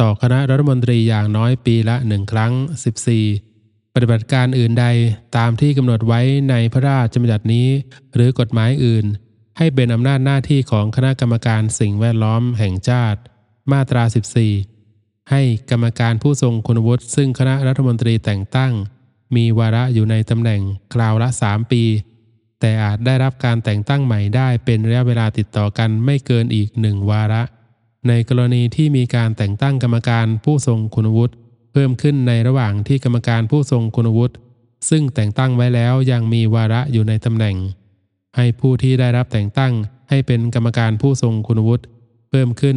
[0.00, 2.52] ต่อคณะรัฐมนตรีอย่างน้อยปีละหนึ่งครั้ง
[3.28, 3.94] 14.
[3.94, 4.86] ปฏิบัติการอื่นใด
[5.36, 7.68] ตามที่กำหนดไว้ในพระราชบัญญัตินี้
[8.14, 9.06] หรือกฎหมายอื่น
[9.58, 13.20] ให้เป็นอำนาจหน้าที่ของคณะกรรมการสิ่งแวดล้อมแห่งชาติ
[13.70, 14.02] มาตรา
[14.66, 18.72] 14 ให้กรรมการผู้ทรงคุณวุฒิซึ่งคณะรัฐมนตรีแต่งตั้ง
[19.36, 20.60] มีวาระอยู่ในตำแหน่ง
[20.94, 21.82] คราวละ 3 ปี
[22.60, 27.42] แต่อาจได้รับการแต่งตั้งใหม่ได้เป็นระยะเวลาติดต่อกันไม่เกินอีกหนึ่งวาระ
[28.08, 31.34] ในกรณีที่มีการแต่งตั้งกรรมการผู้ทรงคุณวุฒิ
[31.72, 34.34] เพิ่มขึ้นในระหว่างที่กรรมการผู้ทรงคุณวุฒิ
[34.90, 37.56] ซึ่งแต่งตั้งไว้แล้วยังมีวาระอยู่ในตำแหน่ง
[38.36, 39.72] ให้ผู้ที่ได้รับแต่งตั้ง
[40.10, 41.84] ให้เป็นกรรมการผู้ทรงคุณวุฒิ
[42.30, 42.76] เพิ่มขึ้น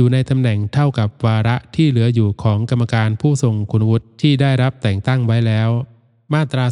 [0.00, 5.68] อยู่ในตำแหน่งเท่ากับวาระที่เหลืออยู่ของกรรมการผู้ทรงคุณวุฒิที่ได้รับแต่งตั้งไว้แล้ว
[6.34, 6.64] มาตรา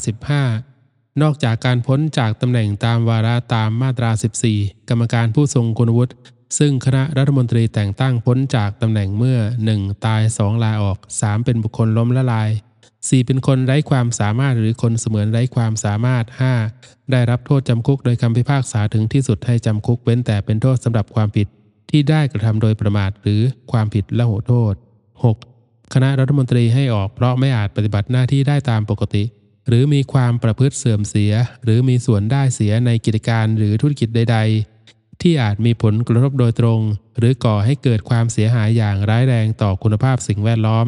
[0.54, 4.10] 15 นอกจากการพ้นจากตำแหน่งตามวาระตามมาตรา
[4.50, 6.12] 14 กรรมการผู้ทรงคุณวุฒิ
[6.58, 9.38] ซึ่งคณะรัฐมนตรีแต่งตั้งพ้นจากตำแหน่งเมื่อ
[9.72, 10.04] 1.
[10.06, 11.44] ตาย 2 ลาออก 3.
[11.44, 12.50] เป็นบุคคลล้มละลาย
[12.88, 13.26] 4.
[13.26, 16.24] เป็นคนไร้ความสามารถหรือคนเสมือนไร้ความสามารถ
[16.68, 17.10] 5.
[17.12, 21.48] ได้รับโทษจำคุกโดยคำพิพากษาถึงที่สุดให้จำคุกเว้นแต่เป็นโทษสำหรับความผิด
[21.90, 24.74] ที่ได้กระทำโดยประมาทหรือความผิดละโหโทษ
[25.34, 25.94] 6.
[25.94, 29.24] คณะรัฐมนตรีให้ออกเพราะไม่อาจปฏิบัติหน้าที่ได้ตามปกติ
[29.68, 31.32] หรือมีความประพฤติเสื่อมเสีย
[31.64, 34.38] หรือมีส่วนได้เสียในกิจการหรือธุรกิจใด
[34.80, 36.80] ๆ ที่อาจมีผลกระทบโดยตรง
[37.18, 40.86] หรือก่อให้เกิดความเสียหายอย่างร้ายแรงต่อคุณภาพสิ่งแวดล้อม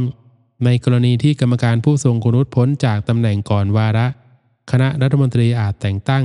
[0.64, 4.06] ในกรณีที่กรรมการผู้ทรงคุณวุฒิพ้นจากตำแหน่งก่อนวาระ
[4.70, 6.24] คณะรัฐมนตรีอาจแต่งตั้ง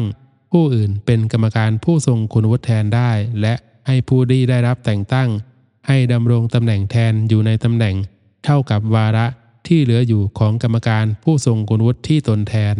[0.51, 3.11] ผู้อื่นเป็นกรรมการผู้ทรงคุณวุฒิแทนได้
[3.41, 3.53] และ
[3.87, 5.29] ให้ผู้ที่ได้รับแต่งตั้ง
[5.87, 7.95] ให้ดำรงตำแหน่งแทนอยู่ในตำแหน่ง
[8.45, 9.27] เท่ากับวาระ
[9.67, 12.75] ที่เหลืออยู่ของกรรมการผู้ทรงคุณวุฒิที่ตนแทน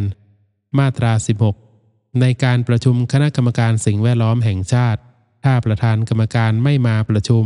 [0.77, 1.11] มาตรา
[1.65, 4.99] 16 ในการประชุมคณะกรรมการสิ่งแวดล้อมแห่งชาติ
[5.43, 7.45] ถ้าประธานกรรมการไม่มาประชุม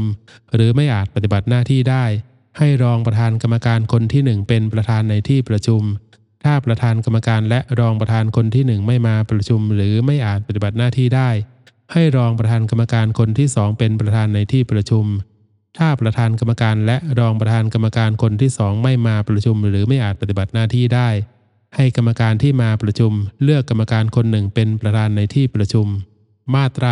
[0.53, 2.05] หรือไม่อาจปฏิบัติหน้าที่ได้
[2.57, 5.81] ให้รองประธานกรรมการคนที่หนึ่งเป็นประธานในที่ประชุม
[6.43, 11.29] ถ้าประธานกรรมการและรองประธานคนที่หนึ่งไม่มาประชุม หรือไม่อาจปฏิบัติหน้าที่ได้
[11.93, 15.05] ให้รองประธานกรรมการคนที่สองเป็นประธานในที่ประชุม
[15.77, 21.09] ถ้าประธานกรรมการและรองประธานกรรมการคนที่สองไม่มาประชุมหรือไม่อาจปฏิบัติหน้าที่ได้
[21.75, 23.11] ให้กรรมการที่มาประชุม
[23.43, 25.87] เลือกกรรมการคนหนึ่งเป็นประธานในที่ประชุม
[26.55, 26.91] มาตรา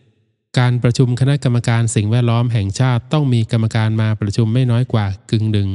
[0.00, 5.68] 17 การประชุมคณะกรรมการสิ่งแวดล้อมแห่งชาติต้องมีกรรมการมาประชุมไม่น้อยกว่ากึ่งหนึ่ง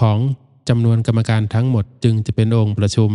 [0.00, 0.18] ของ
[0.68, 3.10] จำนวนกรรมการทั้งหมดจึงจะเป็นองค์ประชุม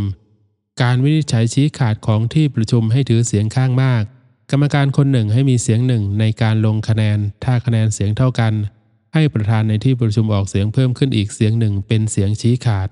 [0.81, 4.03] การวินิจฉัยชี้ขาดของที่ประชุมให้ถือเสียงข้างมาก
[4.51, 8.53] กรรมการคนหนึ่งให้มีเสียงหนึ่งในการลงคะแนน ถ้าคะแนนเสียงเท่ากัน
[9.13, 12.89] ให้ประธานในที่ประชุมออกเสียงเพิ่มขึ้นอีกเสียงหนึ่งเป็นเสียงชี้ขาด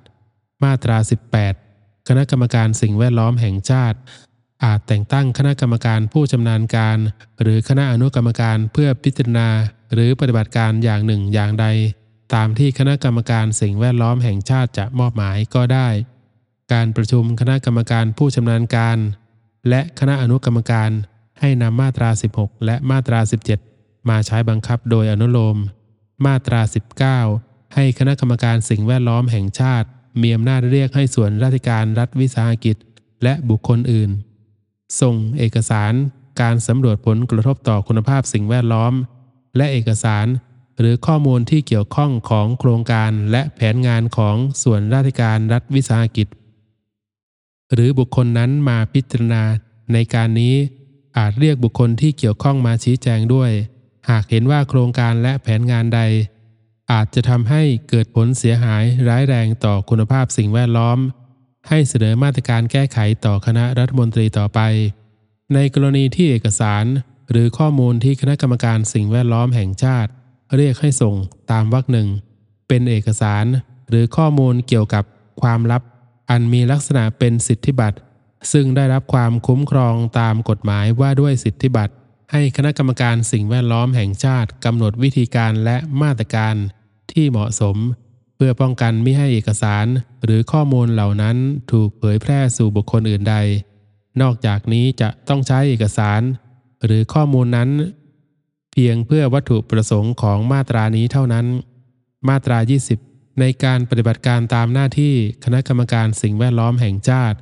[0.64, 0.98] มาตรา
[1.54, 3.98] 18 คณะกรรมการสิ่งแวดล้อมแห่งชาติ
[4.64, 6.98] อาจแต่งตั้งคณะกรรมการผู้ชำนาญการ
[7.42, 9.50] หรือคณะอนุกรรมการเพื่อพิจารณา
[9.94, 11.66] หรือปฏิบัติการอย่างหนึ่งอย่างใด
[12.34, 15.88] ตามที่คณะกรรมการสิ่งแวดล้อมแห่งชาติจะมอบหมายก็ได้
[16.74, 18.98] การประชุมคณะกรรมการผู้ชำนาญการ
[19.70, 20.92] และคณะอนุกรรมการ
[21.40, 23.20] ให้นำมาตรา 16 และมาตรา
[23.64, 25.58] 17 มาใช้บังคับโดยอนุโลม
[26.26, 26.62] มาตรา
[27.18, 29.88] 19 ให้คณะกรรมการสิ่งแวดล้อมแห่งชาติ
[30.22, 32.76] มีอำนาจเรียกให้ส่วนราชการรัฐวิสาหกิจ
[33.24, 34.10] และบุคคลอื่น
[35.02, 35.94] ส่งเอกสาร
[36.42, 38.94] การสำรวจผลกระทบต่อคุณภาพสิ่งแวดล้อม
[39.58, 40.28] และเอกสาร
[40.80, 46.28] หรือข้อมูลที่เกี่ยวข้องของโครงการและแผนงานของส่วนราชการรัฐวิสาหกิจ
[47.74, 49.44] หรือบุคคลนั้นมาพิจารณา
[49.94, 50.56] ในการนี้
[51.18, 53.52] อาจเรียกบุคคลที่เกี่ยวข้องมาชี้แจงด้วย
[54.10, 56.02] หากเห็นว่าโครงการและแผนงานใด
[56.92, 60.98] อาจจะทำให้เกิดผลเสียหายร้ายแรงต่อคุณภาพสิ่งแวดล้อม
[61.68, 64.60] ให้เสนอมาตรการแก้ไขต่อคณะรัฐมนตรีต่อไป
[65.54, 66.86] ในกรณีที่เอกสาร
[67.32, 70.12] หรือข้อมูลที่คณะกรรมการสิ่งแวดล้อมแห่งชาติ
[70.56, 71.16] เรียกให้ส่ง
[71.52, 72.08] ตามวรรคหนึ่ง
[72.68, 73.46] เป็นเอกสาร
[73.90, 75.04] หรือข้อมูลเกี่ยวกับ
[75.42, 75.82] ความลับ
[76.30, 77.98] อันมีลักษณะเป็นสิทธิบัตร
[78.52, 81.94] ซึ่งได้รับความคุ้มครองตามกฎหมายว่าด้วยสิทธิบัตร
[82.32, 86.56] ให้คณะกรรมการสิ่งแวดล้อมแห่งชาติกำหนดวิธีการและมาตรการ
[87.12, 87.78] ที่เหมาะสม
[88.36, 89.86] เพื่อป้องกันไม่ให้เอกสาร
[90.24, 91.38] หรือข้อมูลเหล่านั้น
[91.72, 93.36] ถูกเผยแพร่สู่บุคคลอื่นใด
[94.22, 96.22] นอกจากนี้จะต้องใช้เอกสาร
[96.86, 97.70] หรือข้อมูลนั้น
[98.72, 101.46] เพียงเพื่อวัตถุประสงค์ของมาตรานี้เท่านั้น
[102.30, 102.58] มาตรา
[103.00, 107.38] 20 ในการปฏิบัติการตามหน้าที่คณะกรรมการสิ่งแวดล้อมแห่งชาติ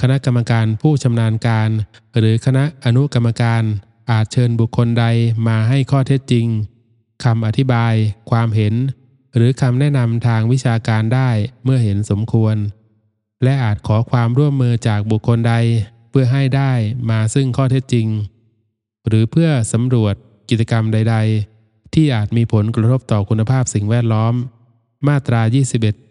[0.00, 1.70] คณะกรรมการผู้ชำนาญการ
[2.18, 3.62] หรือคณะอนุกรรมการ
[4.10, 5.04] อาจเชิญบุคคลใด
[5.48, 6.46] มาให้ข้อเท็จจริง
[7.24, 7.94] คำอธิบาย
[8.30, 8.74] ความเห็น
[9.36, 11.30] หรือคำแนะนำทางวิชาการได้
[11.64, 12.56] เมื่อเห็นสมควร
[13.42, 15.54] และอาจขอความร่วมมือจากบุคคลใด
[16.10, 16.72] เพื่อให้ได้
[17.10, 18.06] มาซึ่งข้อเท็จจริง
[19.06, 20.14] หรือเพื่อสำรวจ
[20.50, 21.16] กิจกรรมใด
[21.54, 24.34] ๆ ที่อาจมีผลกระทบต่อคุณภาพสิ่งแวดล้อม
[25.08, 25.42] มาตรา
[25.80, 26.07] 21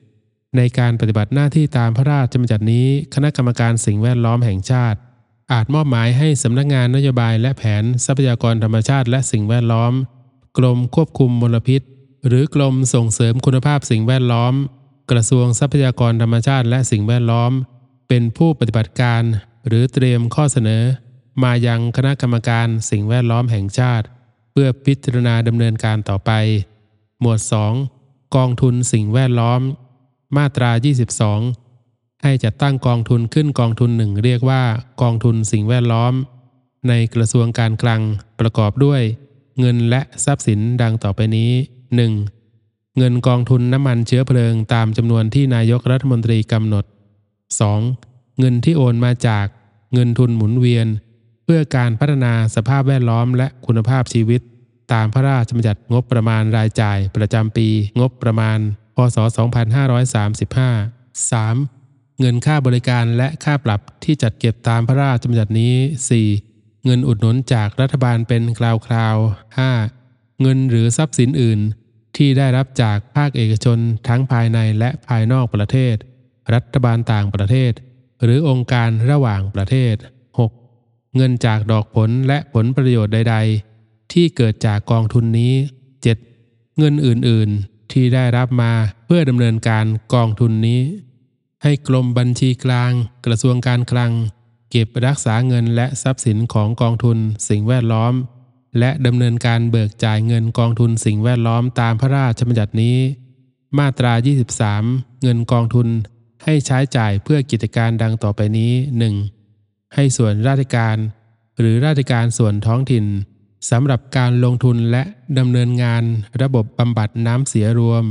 [0.57, 4.97] ในการปฏิบัติหน้าที่ตามพระราชบัญญัตินี้ คณะกรรมการสิ่งแวดล้อมแห่งชาติ
[5.51, 9.93] อาจมอบหมายให้สำนักงานนโยบายและแผนทรัพยากรธรรมชาติและสิ่งแวดล้อม
[10.57, 11.81] กรมควบคุมมลพิษ
[12.27, 14.53] หรือกรมส่งเสริมคุณภาพสิ่งแวดล้อม
[15.11, 17.51] กระทรวงทรัพยากรธรรมชาติและสิ่งแวดล้อม
[18.07, 19.21] เป็นผู้ปฏิบัติการ
[19.67, 20.83] หรือเตรียมข้อเสนอ
[21.43, 24.05] มายังคณะกรรมการสิ่งแวดล้อมแห่งชาติ
[24.51, 26.31] เพื่อพิจารณาดำเนินการต่อไป
[27.21, 27.39] หมวด
[27.87, 29.61] 2 กองทุนสิ่งแวดล้อม
[30.35, 30.71] มาตรา
[31.47, 34.63] 22 ให้จัดตั้งกองทุนขึ้นกองทุนหนึ่งเรียกว่า
[35.01, 36.13] กองทุนสิ่งแวดล้อม
[36.87, 38.01] ในกระทรวงการคลัง
[38.39, 39.01] ประกอบด้วย
[39.59, 41.51] เงินและทรัพย์สินดังต่อไปนี้
[42.25, 42.97] 1.
[42.97, 46.85] เงินกองทุนน้ำมันเชื้อเพลิงตามจำนวนที่นายกรัฐมนตรีกำหนด
[47.61, 48.39] 2.
[48.39, 49.45] เงินที่โอนมาจาก
[49.93, 50.87] เงินทุนหมุนเวียน
[51.43, 54.41] เพื่อการพัฒนาสภาพแวดล้อมและคุณภาพชีวิต
[54.93, 57.67] ตามพระราชบัญญัติงบประมาณรายจ่ายประจำปี
[57.99, 58.59] งบประมาณ
[58.97, 59.17] พศ
[60.03, 62.19] 2535 3.
[62.19, 65.75] เงินค่าบริการและค่าปรับที่จัดเก็บตามพระราชบัญญัตินี้
[66.29, 66.85] 4.
[66.85, 68.59] เงินอุดหนุนจากรัฐบาลเป็นค
[68.93, 70.41] ราวๆ 5.
[70.41, 71.59] เงินหรือทรัพย์สินอื่น
[72.17, 75.95] ที่ได้รับจากภาคเอกชนทั้งภายในและภายนอกประเทศ
[76.53, 77.71] รัฐบาลต่างประเทศ
[78.23, 79.95] หรือองค์การระหว่างประเทศ
[80.55, 81.15] 6.
[81.15, 83.35] เงินจากดอกผลและผลประโยชน์ใด
[83.75, 85.53] ๆ ที่เกิดจากกองทุนนี้
[86.15, 86.77] 7.
[86.77, 88.71] เงินอื่นๆ ที่ได้รับมา
[89.05, 90.81] เพื่อดำเนินการกองทุนนี้
[91.63, 92.91] ให้กรมบัญชีกลาง
[93.25, 94.11] กระทรวงการคลัง
[94.71, 97.17] เก็บรักษาเงินและทรัพย์สินของกองทุน
[97.49, 98.13] สิ่งแวดล้อม
[98.79, 102.97] และดำเนินการเบิกจ่ายเงินกองทุนสิ่งแวดล้อมตามพระราชบัญญัตินี้
[103.77, 104.13] มาตรา
[104.67, 105.87] 23 เงินกองทุน
[106.43, 108.71] ให้ใช้จ่ายเพื่อกิจการดังต่อไปนี้
[109.33, 109.95] 1.
[109.95, 110.97] ให้ส่วนราชการ
[111.59, 113.05] หรือราชการส่วนท้องถิ่น
[113.69, 115.03] สำหรับการลงทุนและ
[115.37, 116.03] ดำเนินงาน
[116.41, 118.03] ระบบบำบัดน้ำเสียรวม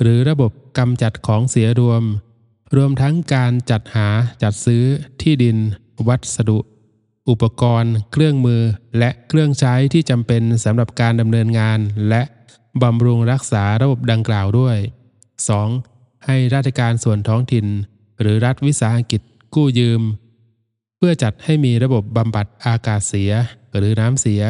[0.00, 2.02] หรือระบบกำจัดของเสียรวม
[2.76, 4.08] รวมทั้งการจัดหา
[4.42, 4.84] จัดซื้อ
[5.22, 5.56] ที่ดิน
[6.08, 6.58] วัสดุ
[7.28, 8.62] อุปกรณ์ เครื่องมือ
[8.98, 12.22] และเครื่องใช้ที่จำเป็นสำหรับการดำเนินงาน และ
[12.82, 14.76] บำรุงรักษาระบบดังกล่าวด้วย
[15.50, 16.26] 2.
[16.26, 17.66] ให้ราชการส่วนท้องถิ่น
[18.20, 19.20] หรือรัฐวิสาหกิจ
[19.54, 20.02] กู้ยืม
[20.96, 23.32] เพื่อจัดให้มีระบบบำบัดอากาศเสีย
[23.76, 24.42] หรือน้ำเสีย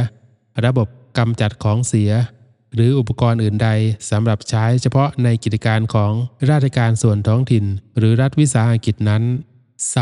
[0.64, 2.10] ระบบกำจัดของเสีย
[2.74, 3.68] หรืออุปกรณ์อื่นใด
[4.10, 6.12] สำหรับใช้เฉพาะในกิจการของ
[6.50, 7.64] ราชการส่วนท้องถิ่น
[7.98, 9.22] หรือรัฐวิสาหกิจนั้น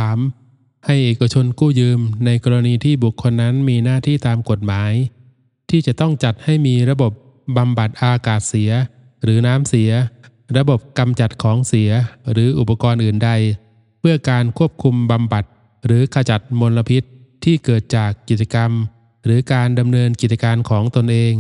[0.04, 0.86] 3.
[0.86, 4.92] ให้เอกชนกู้ยืมในกรณีที่บุคคลนั้นมีหน้าที่ตามกฎหมาย
[5.70, 7.12] ที่จะต้องจัดให้มีระบบ
[7.56, 8.70] บำบัดอากาศเสีย
[9.22, 9.90] หรือน้ำเสีย
[10.56, 11.90] ระบบกำจัดของเสีย
[12.32, 13.30] หรืออุปกรณ์อื่นใด
[14.00, 15.44] เพื่อการควบคุมบำบัด
[15.86, 17.02] หรือขจัดมลพิษ
[17.44, 18.70] ที่เกิดจากกิจกรรม
[19.28, 21.34] หรือการดำเนินกิจการของตนเอง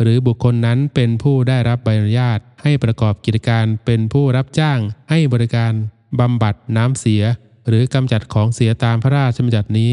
[0.00, 4.78] หรือบุคคลนั้นเป็นผู้ได้รับใบอนุญาต ให้ประกอบกิจการเป็นผู้รับจ้าง
[5.10, 5.72] ให้บริการ
[6.20, 7.22] บำบัดน้ำเสีย
[7.68, 9.92] หรือกำจัดของเสียตามพระราชบัญญัตินี้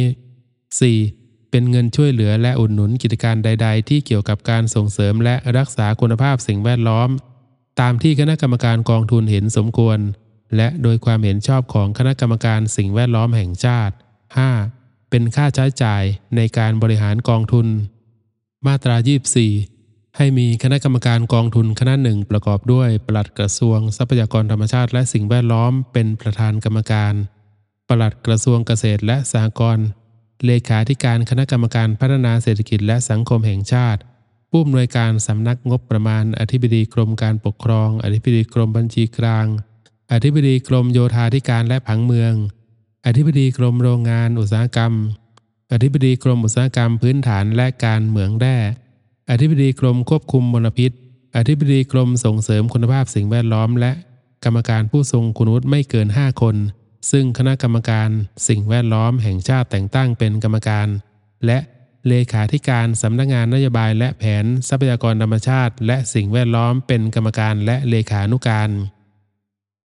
[0.76, 1.52] 4.
[1.52, 7.10] เป็นเงินช่วยเหลือและอุดหนุนกิจการใด ๆ ที่เกี่ยวกับการส่งเสริมและรักษาคุณภาพสิ่งแวดล้อม
[7.80, 10.00] ตามที่คณะกรรมการกองทุนเห็นสมควร
[10.56, 13.94] และโดยความเห็นชอบของคณะกรรมการสิ่งแวดล้อมแห่งชาติ
[14.42, 14.81] 5.
[15.12, 16.04] เป็นค่าใช้จ่าย
[16.36, 17.68] ในการบริหารกองทุน
[18.68, 18.96] มาตรา
[19.58, 27.14] 24 ให้มีคณะกรรมการกองทุนคณะหนึ่งประกอบด้วยปลัดกระทรวงทรัพยากรธรรมชาติและสิ่งแวดล้อมเป็นประธานกรรมการ
[27.88, 29.88] ปลัดกระทรวงเกษตรและสหกรณ์
[30.46, 34.02] เลขาธิการคณะกรรมการพัฒนาเศรษฐกิจและสังคมแห่งชาติ
[34.50, 39.46] ผู้อำนวยการสำนักงบประมาณ อธิบดีกรมการปกครอง อธิบดีกรมบัญชีกลาง
[40.12, 42.34] อธิบดีกรมโยธาธิการและผังเมือง
[43.08, 44.94] อธิบดีกรมโรงงานอุตสาหกรรม
[45.74, 48.58] อธิบดีกรมอุตสาหกรรมพื้นฐานและการเหมืองแร่
[49.32, 50.92] อธิบดีกรมควบคุมมลพิษ
[51.38, 53.92] อธิบดีกรมส่งเสริมคุณภาพสิ่งแวดล้อม และ
[54.46, 56.56] กรรมการผู้ทรงคุณวุฒิไม่เกิน 5 คน
[57.12, 58.10] ซึ่งคณะกรรมการ
[58.48, 60.88] สิ่งแวดล้อมแห่งชาติแต่งตั้งเป็นกรรมการ
[61.46, 61.60] และ
[62.08, 68.70] เลขาธิการสำนักงานนโยบายและแผนทรัพยากรธรรมชาติ และสิ่งแวดล้อมเป็นกรรมการและเลขานุการ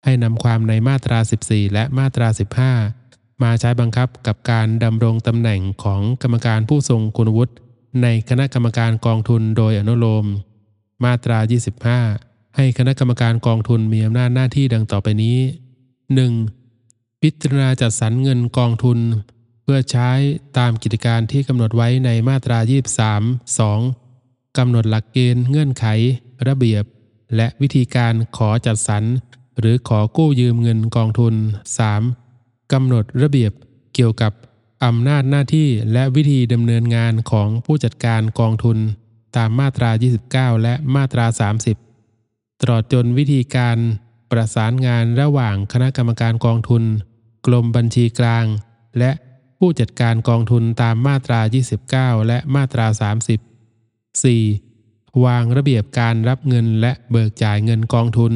[0.04, 2.28] ให้นำความในมาตรา 14 และมาตรา
[2.72, 3.03] 15
[3.44, 7.54] มาใช้บังคับกับการดำรงตำแหน่งของกรรมการผู้ทรงคุณวุฒิ
[8.02, 10.26] ในคณะกรรมการกองทุนโดยอนุโลม
[11.04, 11.40] มาตรา
[11.98, 15.38] 25 ให้คณะกรรมการกองทุนมีอำนาจหน้าที่ดังต่อไปนี้
[16.50, 17.22] 1.
[17.22, 19.00] พิจารณาจัดสรรเงินกองทุน
[19.64, 20.10] เพื่อใช้
[20.58, 22.60] ตามกิจการที่กำหนดไว้ในมาตรา
[23.14, 24.58] 23 2.
[24.58, 25.86] กำหนดหลักเกณฑ์เงื่อนไข
[26.48, 26.84] ระเบียบ
[27.36, 29.04] และวิธีการขอจัดสรร
[29.60, 31.34] หรือขอกู้ยืมเงินกองทุน
[32.00, 32.23] 3.
[32.74, 33.52] กำหนดระเบียบ
[33.94, 34.32] เกี่ยวกับ
[34.86, 38.78] อำนาจหน้าที่และวิธีดำเนินงานของผู้จัดการกองทุน
[39.36, 39.90] ตามมาตรา
[40.52, 41.26] 29 และมาตรา
[41.94, 43.78] 30 ตลอดจนวิธีการ
[44.32, 46.84] ประสานงานระหว่างคณะกรรมการกองทุน
[47.46, 48.46] กรมบัญชีกลาง
[49.00, 49.12] และ
[49.60, 51.40] ผู้จัดการกองทุนตามมาตรา
[52.20, 52.88] 29 และมาตรา
[54.22, 55.26] 30 4.
[55.26, 58.34] วางระเบียบการรับเงินและเบิกจ่ายเงินกองทุน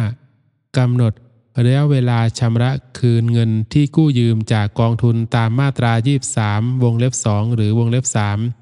[0.00, 0.78] 5.
[0.78, 1.12] กำหนด
[1.64, 5.92] ระยะเวลาชำระคืนเงินที่กู้ยืมจากกองทุนตามมาตรา
[6.38, 8.04] 23 วงเล็บ 2 หรือวงเล็บ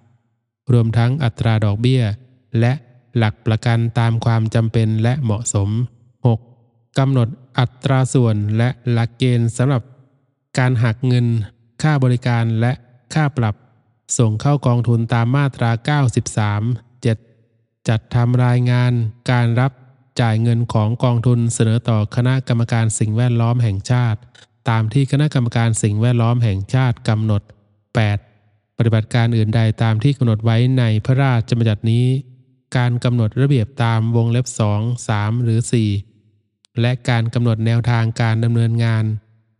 [0.07, 2.03] 3 รวมทั้งอัตราดอกเบี้ย
[2.61, 2.73] และ
[3.17, 5.69] หลักประกันตามความจำเป็นและเหมาะสม
[6.35, 6.99] 6.
[6.99, 9.83] กำหนดอัตราส่วนและหลักเกณฑ์สำหรับ
[10.59, 11.27] การหักเงิน
[11.83, 12.73] ค่าบริการและ
[13.15, 13.55] ค่าปรับ
[14.19, 17.89] ส่งเข้ากองทุนตามมาตรา 93 7.
[17.89, 18.93] จัดทำรายงาน
[19.31, 19.73] การรับ
[20.21, 24.21] จ่ายเงินของกองทุนเสนอต่อคณะกรรมการสิ่งแวดล้อมแห่งชาติ
[24.69, 27.43] ตามที่คณะกรรมการสิ่งแวดล้อมแห่งชาติกำหนด
[28.11, 28.79] 8.
[28.79, 32.07] ปฏิบัติการอื่นใดตามที่กำหนดไว้ในพระราชบัญญัตินี้
[32.77, 35.61] การกำหนดระเบียบตามวงเล็บ 2 3 หรือ
[36.21, 39.05] 4 และการกำหนดแนวทางการดำเนินงาน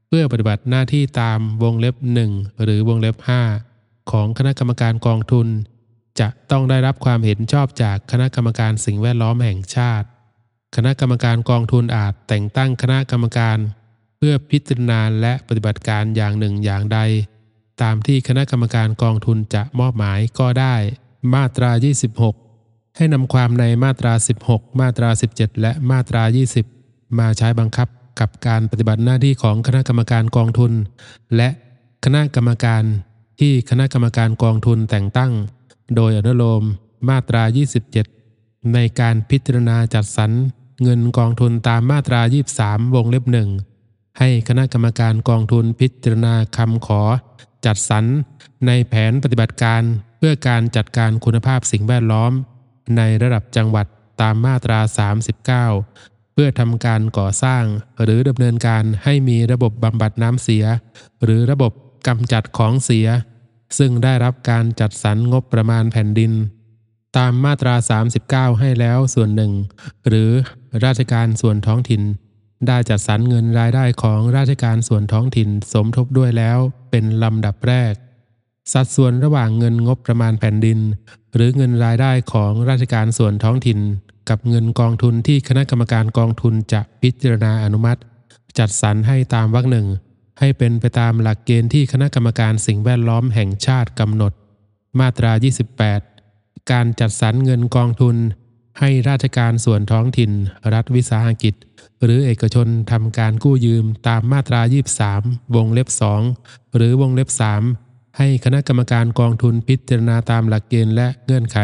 [0.09, 1.95] เพื่อปฏิบัติหน้าที่ตามวงเล็บ
[2.29, 3.17] 1 หรือวงเล็บ
[3.63, 5.47] 5 ของคณะกรรมการกองทุน
[6.21, 10.09] จะต้องได้รับความเห็นชอบจากคณะกรรมการสิ่งแวดล้อมแห่งชาติ
[10.77, 13.59] คณะกรรมการกองทุนอาจแต่งตั้งคณะกรรมการ
[14.17, 16.99] เพื่อพิจารณาและปฏิบัติการอย่างหนึ่งอย่างใด
[17.83, 20.75] ตามที่คณะกรรมการกองทุนจะมอบหมายก็ได้
[21.35, 21.71] มาตรา
[22.35, 24.13] 26 ให้นำความในมาตรา
[24.47, 26.23] 16 มาตรา 17 และมาตรา
[26.71, 27.89] 20 มาใช้บังคับ
[28.21, 30.73] กับการปฏิบัติหน้าที่ของคณะกรรมการกองทุน
[31.37, 31.49] และ
[32.05, 32.83] คณะกรรมการ
[33.41, 35.33] ที่คณะกรรมการกองทุนแต่งตั้ง
[35.97, 36.63] โดยอนุโลม
[37.09, 37.43] มาตรา
[38.07, 40.31] 27 ในการพิจารณาจัดสรร
[40.83, 42.21] เงินกองทุนตามมาตรา
[42.59, 43.49] 23 วงเล็บหนึ่ง
[44.19, 47.03] ให้คณะกรรมการกองทุนพิจารณาคำขอ
[47.67, 48.05] จัดสรร
[48.67, 49.83] ในแผนปฏิบัติการ
[50.19, 52.33] เพื่อการจัดการคุณภาพสิ่งแวดล้อม
[52.97, 53.87] ในระดับจังหวัด
[54.21, 54.79] ตามมาตรา
[55.57, 57.65] 39 เพื่อทำการก่อสร้าง
[58.03, 60.65] หรือดำเนินการให้มีระบบบำบัดน้ำเสีย
[61.25, 61.73] หรือระบบ
[62.09, 63.07] กำจัดของเสีย
[63.79, 66.33] ซึ่งได้รับการจัดสรรงบประมาณแผ่นดิน
[67.17, 67.75] ตามมาตรา
[68.17, 69.53] 39 ให้แล้วส่วนหนึ่ง
[70.09, 70.31] หรือ
[70.85, 72.03] ราชการส่วนท้องถิ่น
[72.67, 76.59] ได้จัดสรรเงินรายได้ของราชการส่วนท้องถิ่นสมทบด้วยแล้ว
[76.91, 77.95] เป็นลำดับแรก
[78.73, 80.79] สัดส่วนระหว่างเงินงบประมาณแผ่นดิน
[81.35, 83.79] หรือเงินรายได้ของราชการส่วนท้องถิ่น
[84.29, 88.01] กับเงินกองทุนที่คณะกรรมการกองทุนจะพิจารณาอนุมัติ
[88.59, 89.87] จัดสรรให้ตามวรรคหนึ่ง
[90.39, 94.33] ให้เป็นไปตามหลักเกณฑ์ที่คณะกรรมการสิ่งแวดล้อมแห่งชาติกำหนด
[95.01, 95.33] มาตรา
[95.77, 96.10] 28
[96.73, 98.17] การจัดสรรเงินกองทุน
[98.79, 100.31] ให้ราชการส่วนท้องถิ่น
[100.73, 101.55] รัฐวิสาหกิจ
[102.03, 104.61] หรือเอกชนทำการกู้ยืมตามมาตรา
[105.09, 105.89] 23 วงเล็บ
[106.33, 107.29] 2 หรือวงเล็บ
[107.73, 111.59] 3 ให้คณะกรรมการกองทุนพิจารณาตามหลักเกณฑ์และเงื่อนไข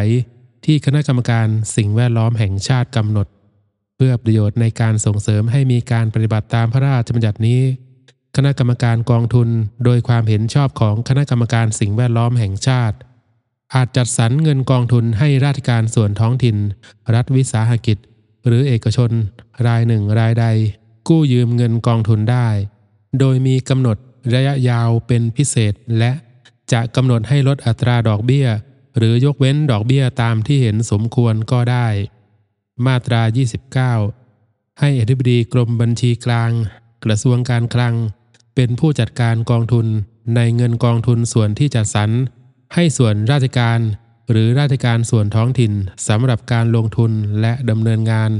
[0.64, 3.26] ที่คณะกรรมการสิ่งแวดล้อมแห่งชาติกำหนด
[3.96, 7.60] เพื่อประโยชน์ในการส่งเสริมให้มีการปฏิบัติตามพระราชบัญญัตินี้
[8.36, 9.48] คณะกรรมการกองทุน
[9.84, 12.96] โดยความเห็นชอบของคณะกรรมการสิ่งแวดล้อมแห่งชาติ
[13.74, 16.56] อาจจัดสรรเงินกองทุนให้ราชการส่วนท้องถิ่น
[17.14, 17.98] รัฐวิสาหกิจ
[18.46, 19.10] หรือเอกชน
[19.66, 20.46] รายหนึ่งรายใด
[21.08, 22.48] กู้ยืมเงินกองทุนได้
[23.18, 23.96] โดยมีกำหนด
[24.34, 26.12] ระยะยาวเป็นพิเศษและ
[26.72, 28.48] จะกำหนดให้ลดอัตราดอกเบี้ย
[28.96, 31.86] หรือยกเว้นดอกเบี้ยตามที่เห็นสมควรก็ได้
[32.86, 33.22] มาตรา
[34.00, 36.50] 29 ให้อธิบดีกรมบัญชีกลาง
[37.04, 37.94] กระทรวงการคลัง
[38.54, 39.86] เป็นผู้จัดการกองทุน
[40.36, 42.10] ในเงินกองทุนส่วนที่จัดสรร
[42.78, 43.78] ให้ส่วนราชการ
[44.30, 45.72] หรือราชการส่วนท้องถิ่น
[46.08, 48.30] สำหรับการลงทุนและดำเนินงาน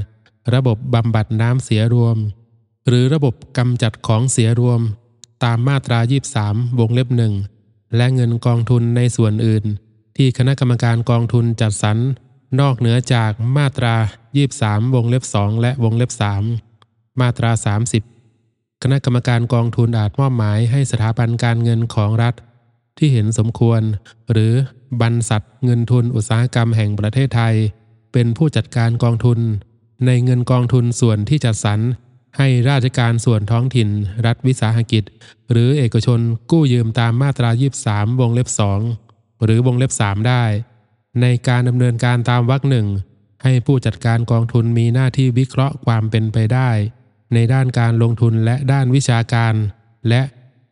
[0.55, 2.17] ระบบบำบัดน้ำเสียรวม
[2.89, 4.81] หรือระบบกำจัดของเสียรวม
[5.45, 5.99] ตามมาตรา
[6.39, 7.35] 23 วงเล็บหนึ่ง
[7.97, 9.65] และเงินกองทุนในส่วนอื่น
[10.17, 11.99] ที่คณะกรรมการกองทุนจัดสรร
[12.61, 13.95] นอกเหนือจากมาตรา
[14.45, 16.11] 23 วงเล็บ 2 และวงเล็บ
[16.65, 17.51] 3 มาตรา
[18.17, 22.35] 30 คณะกรรมการกองทุนอาจมอบหมายให้สถาบันการเงินของรัฐ
[22.99, 23.83] ที่เห็นสมควร
[24.31, 24.53] หรือ
[25.01, 27.55] บรรษัทเงินทุนอุตสาหกรรมแห่งประเทศไทย
[28.13, 29.39] เป็นผู้จัดการกองทุน
[30.07, 31.81] ในเงินกองทุนส่วนที่จัดสรร
[32.37, 33.89] ให้ราชการส่วนท้องถิ่น
[34.27, 35.05] รัฐวิสาหกิจ
[35.51, 36.21] หรือเอกชน
[36.51, 37.51] กู้ยืมตามมาตรา
[37.85, 38.49] 23 วงเล็บ
[38.95, 40.45] 2 หรือวงเล็บ 3 ได้
[41.21, 42.87] ในการดำเนินการตามวรรคหนึ่ง
[43.43, 46.71] ให้ผู้จัดการกองทุนมีหน้าที่วิเคราะห์ความเป็นไปได้
[47.35, 49.55] ในด้านการลงทุนและด้านวิชาการ
[50.09, 50.23] และ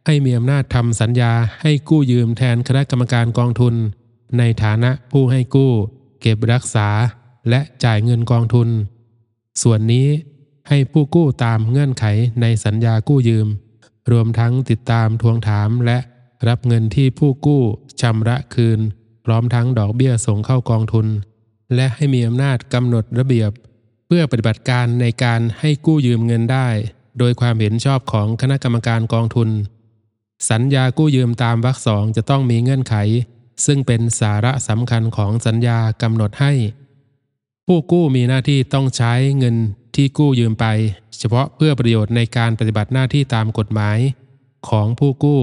[0.06, 1.32] ให้มีอำนาจทำสัญญา
[1.62, 3.74] ให้กู้ยืมแทนคณะกรรมการกองทุน
[4.38, 5.72] ในฐานะผู้ให้กู้
[6.20, 6.88] เก็บรักษา
[7.50, 8.68] และจ่ายเงินกองทุน
[9.62, 10.08] ส่วนนี้
[10.68, 12.04] ให้ผู้กู้ตามเงื่อนไข
[12.40, 13.48] ในสัญญากู้ยืม
[14.12, 15.98] รวมทั้งติดตามทวงถามและ
[16.48, 17.62] รับเงินที่ผู้กู้
[18.00, 18.80] ชำระคืน
[19.24, 21.06] พร้อมทั้งดอกเบี้ยส่งเข้ากองทุน
[21.74, 23.50] และให้มีอำนาจกำหนดระเบียบ
[24.06, 26.68] เพื่อปฏิบัติการในการให้กู้ยืมเงินได้
[27.18, 29.48] โดยความเห็นชอบของคณะกรรมการกองทุน
[30.50, 32.94] สัญญากู้ยืมตามวรรคสองจะต้องมีเงื่อนไข
[33.66, 36.52] ซึ่งเป็นสาระสำคัญของสัญญากำหนดให้
[37.66, 39.56] ผู้กู้มีหน้าที่ต้องใช้เงิน
[39.94, 40.66] ที่กู้ยืมไป
[41.18, 43.98] เฉพาะเพื่อประโยชน์ในการปฏิบัติหน้าที่ตามกฎหมาย
[44.68, 45.40] ของผู้กู้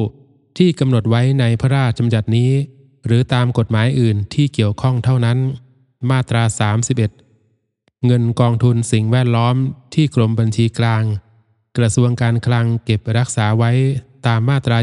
[0.57, 2.51] ที่กำหนดไว้ในพระราชบัญญัตินี้
[3.05, 5.37] หรือตามกฎหมายอื่นที่เกี่ยวข้องเท่านั้น
[6.09, 6.43] มาตรา
[7.23, 9.55] 31 เงินกองทุนสิ่งแวดล้อม
[9.93, 11.03] ที่กรมบัญชีกลาง
[11.77, 13.71] กระทรวงการคลังเก็บรักษาไว้
[14.27, 14.77] ตามมาตรา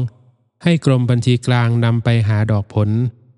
[0.00, 2.88] 22 ให้กรมบัญชีกลางนำไปหาดอกผล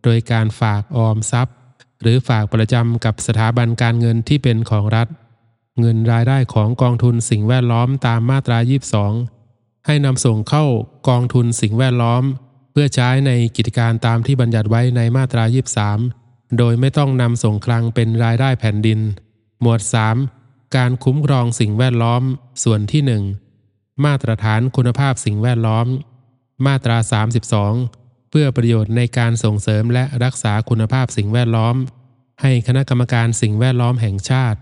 [0.04, 1.56] โดยการฝากออมทรัพย์
[2.00, 5.08] หรือฝากประจำกับสถาบันการเงินที่เป็นของรัฐ
[5.80, 8.58] เงินรายได้ของกองทุนสิ่งแวดล้อมตามมาตรา
[9.22, 10.64] 22 ให้นำส่งเข้า
[11.08, 12.22] กองทุนสิ่งแวดล้อม
[12.72, 15.44] เพื่อใช้ในกิจการตามที่บัญญัติไว้ในมาตรา
[16.00, 19.00] 23 โดยไม่ต้องนำส่งคลังเป็นรายได้แผ่นดิน
[19.60, 19.80] หมวด
[20.28, 22.22] 3 การคุ้มครองสิ่งแวดล้อม
[22.64, 23.43] ส่วนที่ 1
[24.04, 25.86] มาตรฐานคุณภาพสิ่งแวดล้อม
[26.66, 26.96] มาตรา
[27.62, 31.76] 32 เพื่อประโยชน์ในการส่งเสริมและรักษาคุณภาพสิ่งแวดล้อม
[32.42, 34.58] ให้คณะกรรมการสิ่งแวดล้อมแห่งชาติ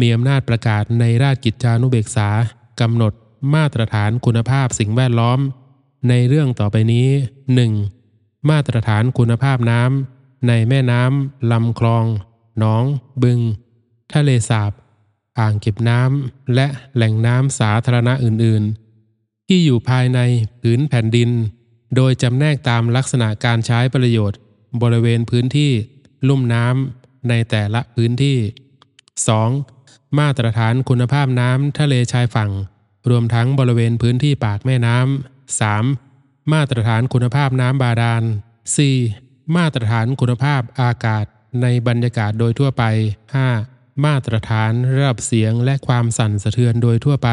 [0.00, 2.28] มีอำนาจประกาศในราชกิจจานุเบกษา
[2.80, 3.12] กำหนด
[3.54, 5.38] มาตรฐานคุณภาพสิ่งแวดล้อม
[6.08, 7.08] ในเรื่องต่อไปนี้
[7.74, 8.50] 1.
[8.50, 12.04] มาตรฐานคุณภาพน้ำในแม่น้ำลำคลอง
[12.58, 12.84] หนอง
[13.22, 13.38] บึง
[14.14, 14.72] ทะเลสาบ
[15.38, 20.20] อ่างเก็บน้ำและแหล่งน้ำสาธารณะอื่นๆ ที่อยู่ภายใน
[20.60, 21.30] ผืนแผ่นดิน
[21.96, 24.38] โดยจำแนกตามลักษณะการใช้ประโยชน์
[24.82, 25.72] บริเวณพื้นที่
[26.28, 28.38] ลุ่มน้ำในแต่ละพื้นที่
[29.48, 30.18] 2.
[30.18, 32.50] มาตรฐานคุณภาพน้ำทะเลชายฝั่ง
[33.10, 36.52] รวมทั้งบริเวณพื้นที่ปากแม่น้ำ 3.
[36.52, 38.22] มาตรฐานคุณภาพน้ำบาดาล
[38.88, 39.56] 4.
[39.56, 41.24] มาตรฐานคุณภาพอากาศ
[41.62, 42.82] ในบรรยากาศโดยทั่วไป
[43.34, 43.75] 5.
[44.04, 47.28] มาตรฐานระดับเสียงและความสั่นสะเทือนโดยทั่วไป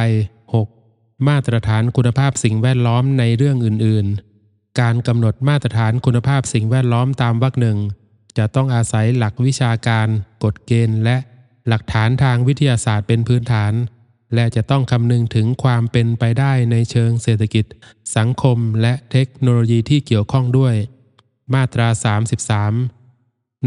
[0.63, 1.27] 6.
[1.27, 4.05] มาตรฐานคุณภาพสิ่งแวดล้อมในเรื่องอื่น
[4.43, 7.77] ๆ การกำหนดมาตรฐานคุณภาพสิ่งแวดล้อมตามวรรคหนึ่ง
[8.37, 10.07] จะต้องอาศัยหลักวิชาการ
[10.43, 11.17] กฎเกณฑ์ และ
[11.67, 13.73] หลักฐานทางวิทยาศาสตร์เป็นพื้นฐาน
[14.35, 17.65] และจะต้องคำนึงถึงความเป็นไปได้ในเชิงเศรษฐกิจ
[18.17, 20.75] สังคม และเทคโนโลยีที่เกี่ยวข้องด้วย
[21.53, 21.87] มาตรา
[22.49, 23.02] 33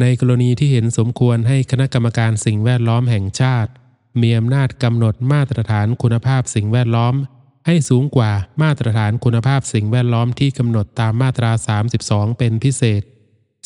[0.01, 3.71] ในกรณีที่เห็นสมควรให้คณะกรรมการสิ่งแวดล้อมแห่งชาติ
[4.21, 7.15] มีอำนาจกำหนดมาตรฐานคุณภาพสิ่งแวดล้อม
[7.67, 8.33] ให้สูงกว่า
[8.63, 11.51] มาตรฐานคุณภาพสิ่งแวดล้อมที่กำหนดตามมาตรา
[11.91, 13.03] 32 เป็นพิเศษ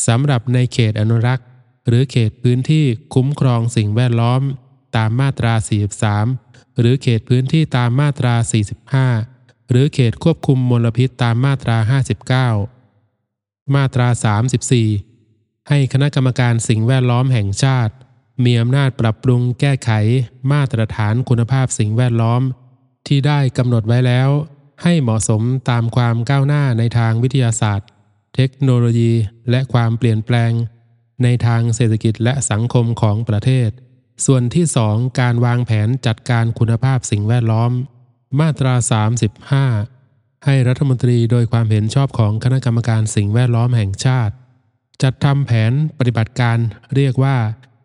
[0.07, 1.47] สำหรับในเขตอนุรักษ์
[1.87, 4.41] หรือเขตพื้นที่คุ้มครองสิ่งแวดล้อม
[4.97, 5.55] ตามมาตรา
[6.17, 8.35] 43 หรือเขตพื้นที่ตามมาตรา
[9.03, 11.77] 45 หรือเขตควบคุมมลพิษตามมาตรา
[12.51, 14.09] 59 มาตรา
[14.65, 15.10] 34
[15.71, 17.95] ให้คณะกรรมการสิ่งแวดล้อมแห่งชาติ
[18.45, 19.91] มีอำนาจปรับปรุงแก้ไข
[20.53, 22.43] มาตรฐานคุณภาพสิ่งแวดล้อม
[23.07, 24.29] ที่ได้กำหนดไว้แล้ว
[24.83, 27.89] ให้เหมาะสมตามความก้าวหน้าในทางวิทยาศาสตร์
[28.35, 29.13] เทคโนโลยี
[29.51, 30.53] และความเปลี่ยนแปลง
[31.23, 33.71] ในทางเศรษฐกิจและสังคมของประเทศ
[34.27, 37.73] ส่วนที่ 2 การวางแผนจัดการคุณภาพสิ่งแวดล้อม
[38.41, 38.75] มาตรา
[39.61, 44.35] 35ให้รัฐมนตรีโดยความเห็นชอบของคณะกรรมการสิ่งแวดล้อมแห่งชาติ
[45.03, 46.59] จัดทำแผนปฏิบัติการ
[46.95, 47.37] เรียกว่า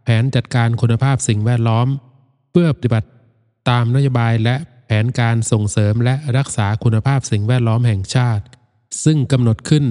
[0.03, 1.87] แผนจัดการคุณภาพสิ่งแวดล้อม
[2.51, 3.09] เพื่อปฏิบัติ
[3.69, 4.55] ตามนโยบายและ
[4.85, 8.43] แผนการส่งเสริมและรักษาคุณภาพสิ่งแวดล้อมแห่งชาติ
[9.03, 9.85] ซึ่งกำหนดขึ้น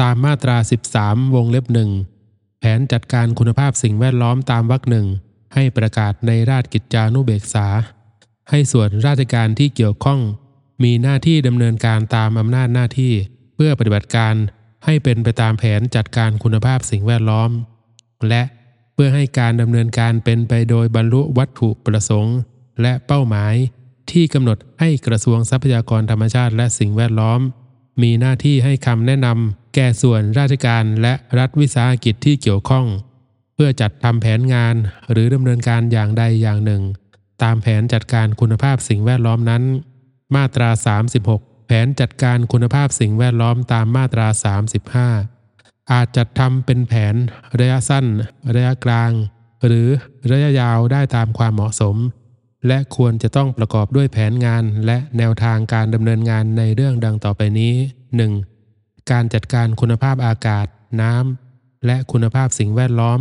[0.00, 0.56] ตามมาตรา
[0.96, 1.90] 13 วงเล็บหนึ่ง
[2.60, 5.06] แผนจัดการคุณภาพสิ่งแวดล้อมตามวรรคหนึ่ง
[5.54, 7.66] ให้ประกาศในราชกิจจานุเบกษา
[8.50, 10.20] ให้ส่วนราชการที่เกี่ยวข้อง
[10.82, 13.12] มีหน้าที่ดำเนินการตามอำนาจหน้าที่
[13.54, 14.34] เพื่อปฏิบัติการ
[14.84, 17.50] ให้เป็นไปตามแผนจัดการคุณภาพสิ่งแวดล้อม
[18.28, 18.42] และ
[18.94, 22.36] เพื่อให้การดำเนินการเป็นไปโดยบรรลุวัตถุประสงค์
[22.82, 23.54] และเป้าหมาย
[24.10, 27.40] ที่กำหนดให้กระทรวงทรัพยากรธรรมชาติและสิ่งแวดล้อม
[28.02, 32.86] มีหน้าที่ให้คำแนะนำแก่ส่วนราชการและรัฐวิสาหกิจที่เกี่ยวข้อง
[33.54, 34.74] เพื่อจัดทำแผนงาน
[35.10, 36.82] หรือดำเนินการอย่างใดอย่างหนึ่ง
[37.42, 39.62] ตามแผนจัดการคุณภาพสิ่งแวดล้อมนั้น
[40.34, 40.70] มาตรา
[41.10, 44.26] 36 ผนจัดการคุณภาพสิ่งแวดล้อมตามมาตรา
[45.08, 47.14] 35 อาจจัดทำเป็นแผน
[47.58, 48.04] ระยะสั้น
[48.54, 49.10] ระยะกลาง
[49.66, 49.88] หรือ
[50.30, 51.96] ระยะยาวได้ตามความเหมาะสม
[52.66, 57.74] และควรจะต้องประกอบด้วยแผนงานและแนวทางการดำเนินงานในเรื่องดังต่อไปนี้
[58.42, 59.10] 1.
[59.10, 60.66] การจัดการคุณภาพอากาศ
[61.00, 63.20] น้ำและคุณภาพสิ่งแวดล้อม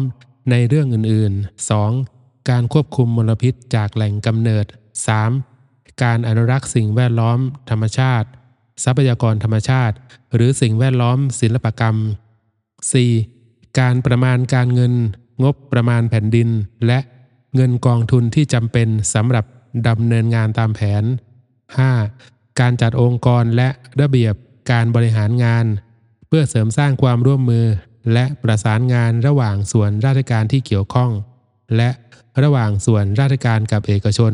[0.51, 2.49] ในเรื่องอื่นๆ 2.
[2.49, 4.65] การควบคุมมลพิษจากแหล่งกำเนิด
[5.33, 6.03] 3.
[6.03, 7.39] การอนุรักษ์สิ่งแวดล้อม
[7.69, 8.27] ธรรมชาติ
[8.83, 9.95] ทรัพยากรธรรมชาติ
[10.35, 11.95] หรือสิ่งแวดล้อมศิลปกรรม
[13.07, 13.79] 4.
[13.79, 14.93] การประมาณการเงิน
[15.43, 16.49] งบประมาณแผ่นดิน
[16.87, 16.99] และ
[17.55, 19.45] เงินกองทุนที่จำเป็นสำหรับ
[19.87, 21.03] ดำเนินงานตามแผน
[21.81, 22.59] 5.
[22.59, 23.69] การจัดองค์กรและ
[24.01, 24.33] ระเบียบ
[24.71, 25.65] การบริหารงาน
[26.27, 27.65] เพื่อเสริมสร้างความร่วมมือ
[28.13, 31.11] และประสานงานระหว่างส่วนราชการที่เกี่ยวข้อง
[31.75, 31.89] และ
[32.43, 34.33] ระหว่างส่วนราชการกับเอกชน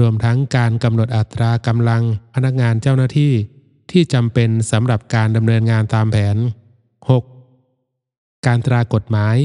[0.00, 2.02] รวมทั้งการกำหนดอัตรากำลัง
[2.34, 3.32] พนักงานเจ้าหน้าที่
[3.92, 6.36] ที่จำเป็นสำหรับการดำเนินงานตามแผน
[7.60, 8.46] 6.
[8.46, 9.36] การตรากฎหมาย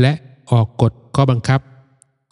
[0.00, 0.12] และ
[0.50, 1.60] ออกกฎข้อบังคับ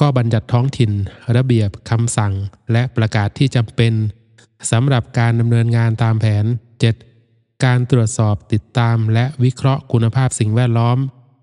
[0.01, 0.93] ข้อบัญญัติท้องถิ่น
[1.37, 2.33] ระเบียบคำสั่ง
[2.73, 3.93] และประกาศที่จำเป็น
[4.71, 6.45] สำหรับการดำเนินงานตามแผน
[7.05, 7.65] 7.
[7.65, 10.99] การตรวจสอบติดตามและวิเคราะห์คุณภาพสิ่งแวดล้อม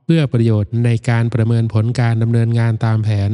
[0.05, 3.31] เพื่อประโยชน์ในการประเมินผลการดำเนินงานตามแผน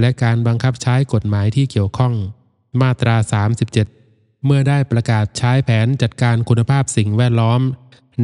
[0.00, 2.14] และการบังคับใช้กฎหมายที่เกี่ยวข้อง
[2.80, 3.16] มาตรา
[3.60, 3.97] 37
[4.44, 7.60] เมื่อได้ประกาศใช้แผนจัดการคุณภาพสิ่งแวดล้อม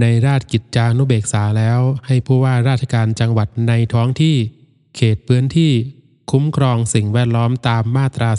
[0.01, 4.37] ในราชกิจจานุเบกษาแล้ว ให้ผู้ว่าราชการจังหวัดในท้องที่
[4.97, 5.73] เขตพื้นที่
[6.31, 8.31] คุ้มครองสิ่งแวดล้อมตามมาตรา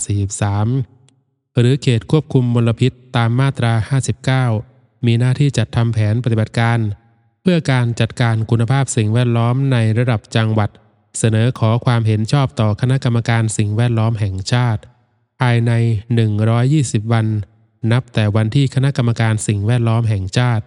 [0.73, 3.73] 43 หรือเขตควบคุมมลพิษตามมาตรา
[4.39, 6.80] 59 มีหน้าที่จัดทำแผนปฏิบัติการ
[7.41, 10.69] เพื่อการจัดการคุณภาพสิ่งแวดล้อมในระดับจังหวัด
[11.19, 14.82] เสนอขอความเห็นชอบต่อคณะกรรมการสิ่งแวดล้อมแห่งชาติ
[15.39, 15.71] ภายใน
[16.43, 17.28] 120 วัน
[17.92, 20.66] นับแต่วันที่คณะกรรมการสิ่งแวดล้อมแห่งชาติ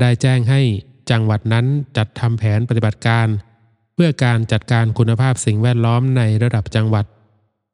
[0.00, 0.60] ได้แจ้งให้
[1.10, 1.66] จังหวัดนั้น
[1.96, 3.26] จัดทำแผนปฏิบัติการ
[3.94, 7.04] เพื่อการจัดการคุณภาพสิ่งแวดล้อมในระดับจังหวัด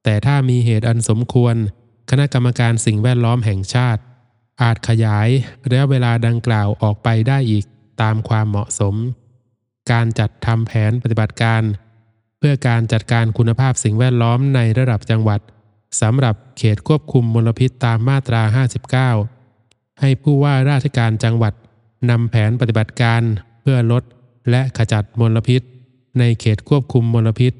[0.05, 1.55] แต่ถ้ามีเหตุอันสมควร
[2.11, 4.01] คณะกรรมการสิ่งแวดล้อมแห่งชาติ
[4.63, 5.29] อาจขยาย
[5.69, 7.65] ระยะเวลาดังกล่าวออกไปได้อีก
[8.03, 8.95] ตามความเหมาะสม
[9.93, 11.63] การจัดทำแผนปฏิบัติการ
[12.39, 15.41] เพื่อการจัดการคุณภาพสิ่งแวดล้อมในระดับจังหวัด
[16.01, 18.43] สำหรับเขตควบคุมมลพิษตามมาตรา
[19.03, 21.55] 59 ให้ผู้ว่าราชการจังหวัด
[22.11, 23.23] นำแผนปฏิบัติการ
[23.63, 24.03] เพื่อลด
[24.51, 25.63] และขจัดมลพิษ
[26.19, 27.53] ในเขตควบคุมมลพิษ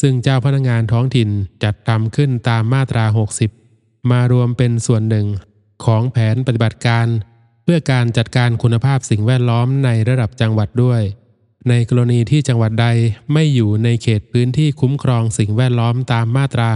[0.00, 1.28] ซึ่งเจ้าพนักงานท้องถิ่น
[1.64, 3.04] จัดทำขึ้นตามมาตรา
[3.58, 5.26] 60 มารวมเป็นส่วนหนึ่ง
[5.84, 7.06] ของแผนปฏิบัติการ
[7.62, 11.02] เพื่อการจัดการคุณภาพสิ่งแวดล้อมในระดับจังหวัดด้วย
[11.68, 12.86] ในกรณีที่จังหวัดใด
[13.32, 16.70] ไม่อยู่ในเขตพื้นที่คุ้มครองสิ่งแวดล้อมตามมาตรา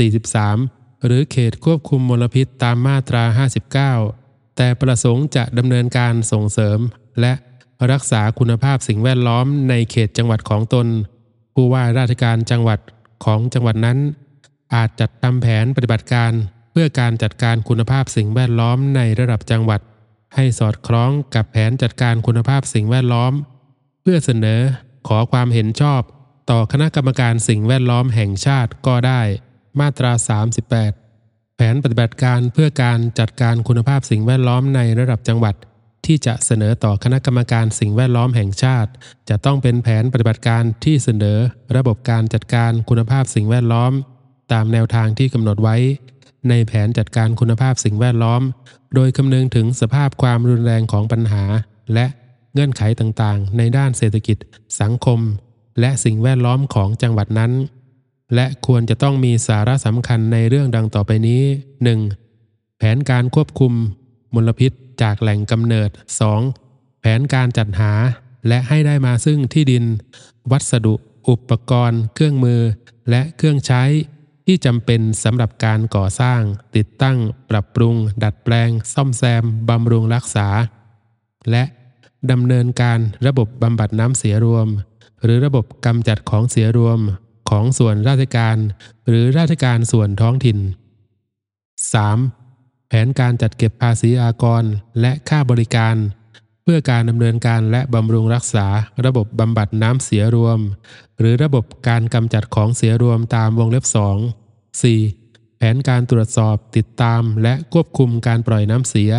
[0.00, 3.24] 43 หรือเขตควบคุมมลพิษตามมาตรา
[3.88, 6.78] 59 แต่ประสงค์จะดำเนินการส่งเสริม
[7.20, 7.32] และ
[7.92, 10.86] รักษาคุณภาพสิ่งแวดล้อมในเขตจังหวัดของตน
[11.54, 12.80] ผู้ว่าราชการจังหวัด
[13.24, 13.98] ของจังหวัดนั้น
[14.74, 16.32] อาจจัดทำแผนปฏิบัติการ
[16.72, 19.80] เพื่อการจัดการคุณภาพสิ่งแวดล้อมในระดับจังหวัด
[20.34, 23.32] ให้สอดคล้องกับแผนจัดการคุณภาพสิ่งแวดล้อม
[24.02, 24.60] เพื่อเสนอ
[25.08, 26.02] ขอความเห็นชอบ
[26.50, 29.22] ต่อคณะกรรมการสิ่งแวดล้อมแห่งชาติก็ได้
[29.80, 30.12] มาตรา
[30.84, 35.54] 38 แผนปฏิบัติการเพื่อการจัดการคุณภาพสิ่งแวดล้อมในระดับจังหวัด
[36.06, 38.90] ที่จะเสนอต่อคณะกรรมการสิ่งแวดล้อมแห่งชาติ
[39.28, 41.38] จะต้องเป็นแผนปฏิบัติการที่เสนอ
[41.76, 43.92] ระบบการจัดการคุณภาพสิ่งแวดล้อม
[44.52, 45.76] ตามแนวทางที่กำหนดไว้
[46.48, 48.42] ในแผนจัดการคุณภาพสิ่งแวดล้อม
[48.94, 51.44] โดยคำนึงถึงสภาพความรุนแรงของปัญหา
[51.94, 52.06] และ
[52.52, 54.36] เงื่อนไขต่างๆ ในด้านเศรษฐกิจ
[54.80, 55.20] สังคม
[55.80, 57.52] และสิ่งแวดล้อมของจังหวัดนั้น
[58.34, 61.42] และควรจะต้องมีสาระสำคัญในเรื่องดังต่อไปนี้
[62.10, 62.78] 1.
[62.78, 63.72] แผนการควบคุม
[64.34, 64.72] มลพิษ
[65.02, 65.90] จากแหล่งกำเนิด
[66.46, 67.00] 2.
[67.00, 67.92] แผนการจัดหา
[68.48, 69.84] และให้ได้มาซึ่งที่ดิน
[70.50, 70.94] วัสดุ
[71.28, 72.60] อุปกรณ์ เครื่องมือ
[73.10, 73.82] และเครื่องใช้
[74.46, 76.40] ที่จำเป็นสำหรับการก่อสร้าง
[76.76, 77.18] ติดตั้ง
[77.50, 80.48] ปรับปรุง ดัดแปลง ซ่อมแซมบำรุงรักษา
[81.50, 81.64] และ
[82.30, 84.68] ดำเนินการระบบบำบัดน้ำเสียรวม
[85.22, 87.00] หรือระบบกำจัดของเสียรวม
[87.50, 88.56] ของส่วนราชการ
[89.08, 90.58] หรือราชการส่วนท้องถิ่น
[92.14, 92.88] 3.
[92.88, 94.64] แผนการจัดเก็บภาษีอากร
[95.00, 95.96] และค่าบริการ
[96.62, 98.66] เพื่อการดำเนินการและบำรุงรักษา
[99.04, 100.58] ระบบบำบัดน้ำเสียรวม
[101.18, 105.56] หรือระบบการกำจัดของเสียรวมตามวงเล็บ 2 4.
[105.56, 109.12] แผนการตรวจสอบติดตามและควบคุมการปล่อยน้ำเสีย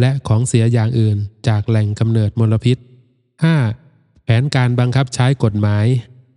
[0.00, 1.16] และของเสียอย่างอื่น
[1.48, 2.76] จากแหล่งกำเนิดมลพิษ
[3.52, 4.24] 5.
[4.24, 5.86] แผนการบังคับใช้กฎหมาย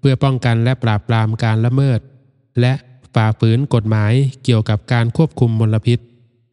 [0.09, 1.99] พื่อป้องกันและปราบปรามการละเมิด
[2.61, 2.73] และ
[3.15, 5.99] ฝ่าฝืนกฎหมายเกี่ยวกับการควบคุมมลพิษ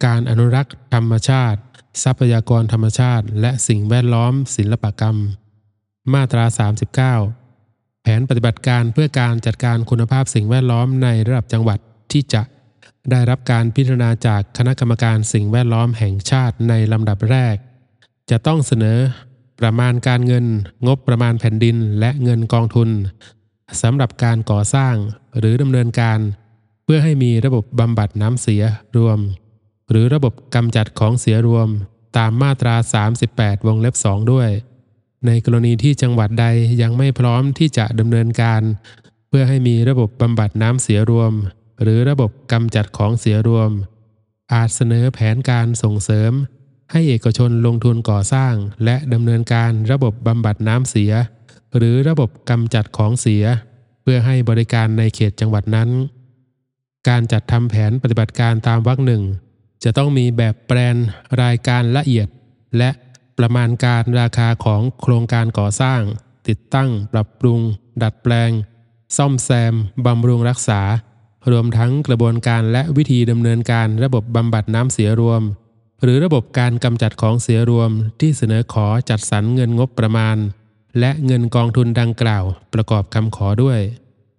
[0.05, 1.59] การอนุรักษ์ธรรมชาติ
[2.03, 5.17] ทรัพยากรธรรมชาติ และสิ่งแวดล้อม ศิลปกรรม
[6.13, 6.45] มาตรา
[7.23, 11.79] 39 แผนปฏิบัติการเพื่อการจัดการคุณภาพสิ่งแวดล้อมในระดับจังหวัด
[12.11, 12.41] ที่จะ
[13.11, 17.55] ได้รับการพิจารณาจากคณะกรรมการสิ่งแวดล้อมแห่งชาติในลำดับแรก
[18.29, 18.97] จะต้องเสนอ
[19.59, 20.45] ประมาณการเงิน
[20.87, 22.89] งบประมาณแผ่นดินและเงินกองทุน
[23.81, 24.95] สำหรับการก่อสร้าง
[25.39, 26.19] หรือดำเนินการ
[26.83, 28.63] เพื่อให้มีระบบบำบัดน้ำเสีย
[28.97, 29.19] รวม
[29.89, 31.69] หรือระบบกำจัดของเสียรวม
[32.17, 32.75] ตามมาตรา
[33.21, 34.49] 38 วงเล็บ 2 ด้วย
[35.25, 36.45] ในกรณีที่จังหวัดใด
[36.81, 38.61] ยังไม่พร้อมที่จะดำเนินการ
[39.27, 41.33] เพื่อให้มีระบบบำบัดน้ำเสียรวม
[41.81, 43.71] หรือระบบกำจัดของเสียรวม
[44.53, 46.31] อาจเสนอแผนการส่งเสริม
[46.91, 48.53] ให้เอกชนลงทุนก่อสร้าง
[48.85, 51.11] และดำเนินการระบบบำบัดน้ำเสีย
[51.77, 53.43] หรือระบบกำจัดของเสีย
[54.01, 55.89] เพื่อให้บริการในเขตจังหวัดนั้น
[57.07, 59.23] การจัดทำแผนปฏิบัติการตามวรรคหนึ่ง
[59.83, 60.95] จะต้องมีแบบแปลน
[61.43, 62.27] รายการละเอียด
[62.77, 62.89] และ
[63.37, 66.01] ประมาณการราคาของโครงการก่อสร้าง
[66.47, 67.59] ติดตั้ง ปรับปรุง
[68.03, 68.51] ดัดแปลง
[69.17, 69.73] ซ่อมแซม
[70.05, 70.81] บำรุงรักษา
[71.51, 75.41] รวมทั้งกระบวนการและวิธีดำเนินการระบบบำบัดน้ำเสียรวม
[76.03, 80.37] หรือระบบการกำจัดของเสียรวมที่เสนอขอจัดสรรเงินงบประมาณ
[80.99, 82.43] และเงินกองทุนดังกล่าว
[82.73, 83.79] ประกอบคำขอด้วย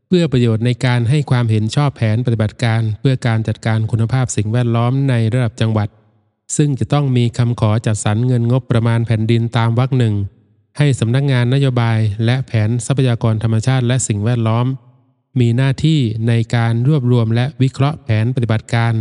[0.08, 5.88] เพื่อประโยชน์ในการให้ความเห็นชอบแผนปฏิบัติการ เพื่อการจัดการคุณภาพสิ่งแวดล้อมในระดับจังหวัด
[6.56, 10.14] ซึ่งจะต้องมีคำขอจัดสรรเงินงบประมาณแผ่นดินตามวรรคหนึ่ง
[10.78, 14.66] ให้สำนักงานนโยบายและแผนทรัพยากรธรรมชาติและสิ่งแวดล้อม
[15.40, 18.92] มีหน้าที่ในการรวบรวมและวิเคราะห์แผนปฏิบัติการ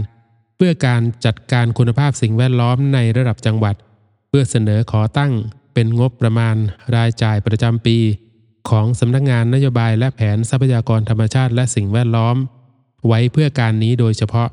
[0.58, 3.76] เพื่อการจัดการคุณภาพสิ่งแวดล้อมในระดับจังหวัด
[4.28, 5.32] เพื่อเสนอขอตั้ง
[5.76, 6.56] เป็นงบประมาณ
[6.96, 7.98] รายจ่ายประจำปี
[8.70, 12.36] ของสำนักงานนโยบายและแผนทรัพยากรธรรมชาติและสิ่งแวดล้อม
[13.08, 14.50] ไว้เพื่อการนี้โดยเฉพาะ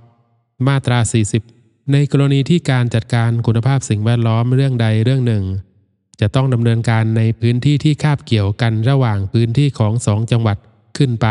[0.66, 0.98] มาตรา
[1.44, 5.44] 40 ในกรณีที่การจัดการคุณภาพสิ่งแวดล้อมเรื่องใดเรื่องหนึ่ง
[6.20, 10.56] จะต้องดำเนินการในพื้นที่ที่คาบเกี่ยวกันระหว่างพื้นที่ของสองจังหวัด
[10.96, 11.26] ขึ้นไป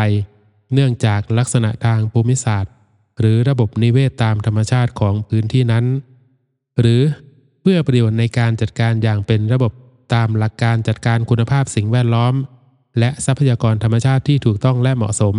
[0.74, 2.72] เนื่องจากลักษณะทางภูมิศาสตร์
[3.20, 5.84] หรือระบบนิเวศตามธรรมชาติของพื้นที่นั้น
[6.80, 7.02] หรือ
[7.60, 9.72] เพื่อประโยชน์ในการจัดการอย่างเป็นระบบ
[10.14, 12.34] ตามหลักการจัดการคุณภาพสิ่งแวดล้อม
[12.98, 15.36] และทรัพยากรธรรมชาติที่ถูกต้องและเหมาะสม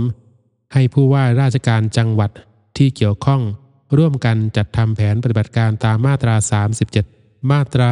[0.73, 2.31] ให้ผู้ว่าราชการจังหวัด
[2.77, 3.41] ที่เกี่ยวข้อง
[3.97, 6.35] ร่วมกันจัดทำแผนปฏิบัติการตามมาตรา
[6.91, 7.89] 37 มาตรา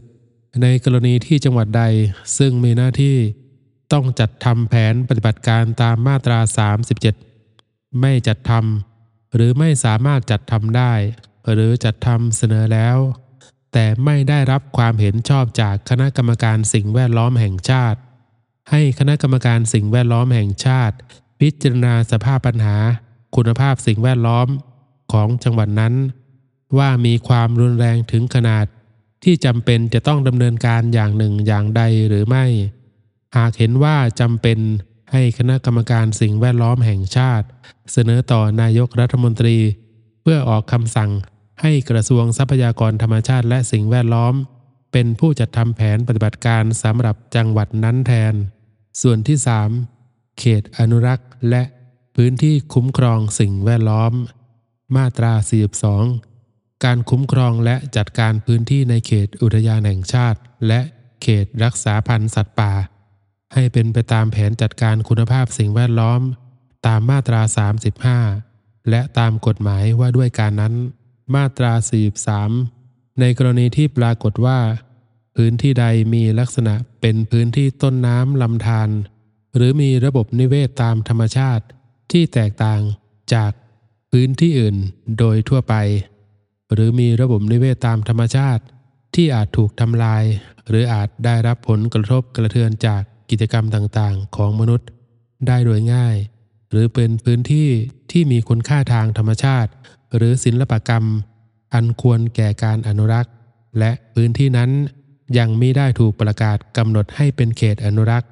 [0.00, 1.82] 41 ในกรณีที่จังหวัดใด
[2.38, 3.16] ซึ่งมีหน้าที่
[3.92, 6.38] ต้องจัดทำแผนปฏิบัติการตามมาตรา
[7.20, 10.92] 37 ไม่จัดทำหรือไม่สามารถจัดทำได้
[11.52, 12.98] หรือจัดทำเสนอแล้ว
[13.72, 17.98] แต่ไม่ได้รับความเห็นชอบจากคณะกรรมการสิ่งแวดล้อมแห่งชาติ
[18.70, 20.96] ให้คณะกรรมการสิ่งแวดล้อมแห่งชาติ
[21.40, 22.76] พิจารณาสภาพปัญหา
[23.36, 24.48] คุณภาพสิ่งแวดล้อม
[25.12, 25.94] ของจังหวัดนั้น
[26.78, 28.66] ว่ามีความรุนแรงถึงขนาด
[29.24, 32.44] ที่จำเป็นจะต้องดำเนินการอย่างหนึ่งอย่างใดหรือไม่
[33.36, 34.58] หากเห็นว่าจำเป็น
[35.12, 37.46] ให้คณะกรรมการสิ่งแวดล้อมแห่งชาติ
[37.92, 39.58] เสนอต่อนายกรัฐมนตรี
[40.22, 41.10] เพื่อออกคำสั่ง
[41.60, 44.34] ให้กระทรวงทรัพยากรธรรมชาติและสิ่งแวดล้อม
[44.92, 48.34] เป็นผู้จัดทำแผนปฏิบัติการสำหรับจังหวัดนั้นแทน
[49.02, 49.38] ส่วนที่
[49.86, 51.62] 3 เขตอนุรักษ์และ
[52.16, 54.12] พื้นที่คุ้มครองสิ่งแวดล้อม
[54.96, 55.32] มาตรา
[56.08, 60.80] 42 การคุ้มครองและจัดการพื้นที่ในเขตอุทยานแห่งชาติ และ
[61.22, 62.72] เขตรักษาพันธุ์สัตว์ป่า
[63.54, 66.20] ให้เป็นไปตามแผนจัดการคุณภาพสิ่งแวดล้อม
[66.86, 67.40] ตามมาตรา
[68.16, 70.74] 35 และตามกฎหมายว่าด้วยการนั้น
[71.34, 71.72] มาตรา
[72.46, 74.58] 43 ในกรณีที่ปรากฏว่า
[75.36, 78.88] พื้นที่ใดมีลักษณะเป็นพื้นที่ต้นน้ำลำธาร
[79.56, 81.64] หรือมีระบบนิเวศตามธรรมชาติ
[82.12, 82.80] ที่แตกต่าง
[83.34, 83.52] จาก
[84.10, 84.76] พื้นที่อื่น
[85.18, 85.74] โดยทั่วไป
[86.72, 88.62] หรือมีระบบนิเวศตามธรรมชาติ
[89.14, 90.24] ที่อาจถูกทำลาย
[90.68, 94.88] หรืออาจได้รับผลกระทบกระเทือนจากกิจกรรมต่างๆ ของมนุษย์
[95.46, 96.16] ได้โดยง่าย
[96.70, 97.68] หรือเป็นพื้นที่
[98.10, 99.70] ที่มีคุณค่าทางธรรมชาติ
[100.16, 101.04] หรือศิลปกรรม
[101.74, 103.32] อันควรแก่การอนุรักษ์
[103.78, 104.70] และพื้นที่นั้น
[105.38, 108.30] ยังไม่ได้ถูกประกาศกำหนดให้เป็นเขตอนุรักษ์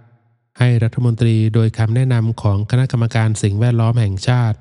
[0.58, 4.58] ให้รัฐมนตรีโดยคำแนะนำของคณะกรรมการสิ่งแวดล้อมแห่งชาติ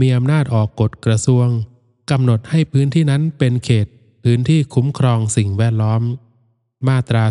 [0.00, 1.46] มีอำนาจออกกฎกระทรวง
[2.10, 3.86] กำหนดให้พื้นที่นั้นเป็นเขต
[4.24, 6.02] พื้นที่คุ้มครองสิ่งแวดล้อม
[6.88, 7.24] มาตรา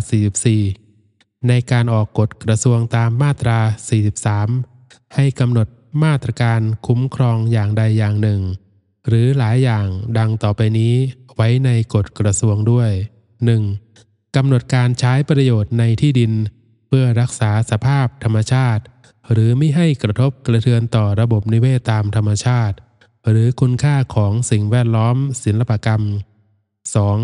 [0.70, 3.58] 44 ในการออกกฎกระทรวงตามมาตรา
[4.36, 5.68] 43 ให้กำหนด
[6.04, 8.40] มาตรการคุ้มครองอย่างใดอย่างหนึ่ง
[9.08, 9.86] หรือหลายอย่าง
[10.18, 10.94] ดังต่อไปนี้
[11.34, 12.90] ไว้ในกฎกระทรวงด้วย
[13.58, 14.36] 1.
[14.36, 16.32] กำหนดการใช้ประโยชน์ในที่ดิน
[16.88, 18.82] เพื่อรักษาสภาพธรรมชาติ
[19.32, 22.76] หรือไม่ให้กระทบกระเทือนต่อระบบนิเวศตามธรรมชาติ
[23.28, 26.02] หรือคุณค่าของสิ่งแวดล้อมศิลปกรรม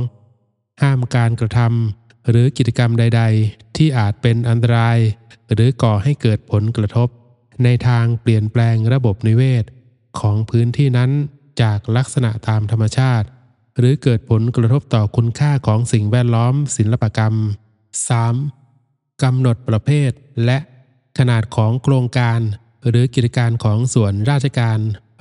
[0.00, 0.82] 2.
[0.82, 4.98] ห้ามการกระทำหรือกิจกรรมใด ๆ ที่อาจเป็นอันตราย
[5.52, 7.08] หรือก่อให้เกิดผลกระทบ
[7.64, 9.64] ในทางเปลี่ยนแปลงระบบนิเวศ
[10.20, 11.10] ของพื้นที่นั้น
[11.60, 13.26] จากลักษณะตามธรรมชาติ
[13.78, 17.34] หรือเกิดผลกระทบต่อคุณค่าของสิ่งแวดล้อม ศิลปกรรม
[18.28, 19.22] 3.
[19.22, 20.10] กำหนดประเภท
[20.44, 20.58] และ
[21.18, 22.40] ขนาดของโครงการ
[22.88, 24.78] หรือกิจการของส่วนราชการ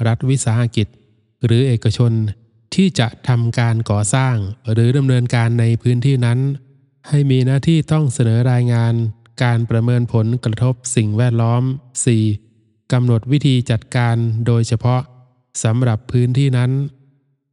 [0.08, 0.88] รัฐวิสาหกิจ
[1.46, 2.12] หรือเอกชน
[2.76, 4.36] ที่จะทำการก่อสร้าง
[4.72, 6.40] หรือดำเนินการในพื้นที่นั้น
[7.10, 8.94] ให้มีหน้าที่ต้องเสนอรายงาน
[9.44, 11.64] การประเมินผลกระทบสิ่งแวดล้อม
[12.28, 12.92] 4.
[12.94, 14.16] กำหนดวิธีจัดการ
[14.48, 15.02] โดยเฉพาะ
[15.64, 16.72] สำหรับพื้นที่นั้น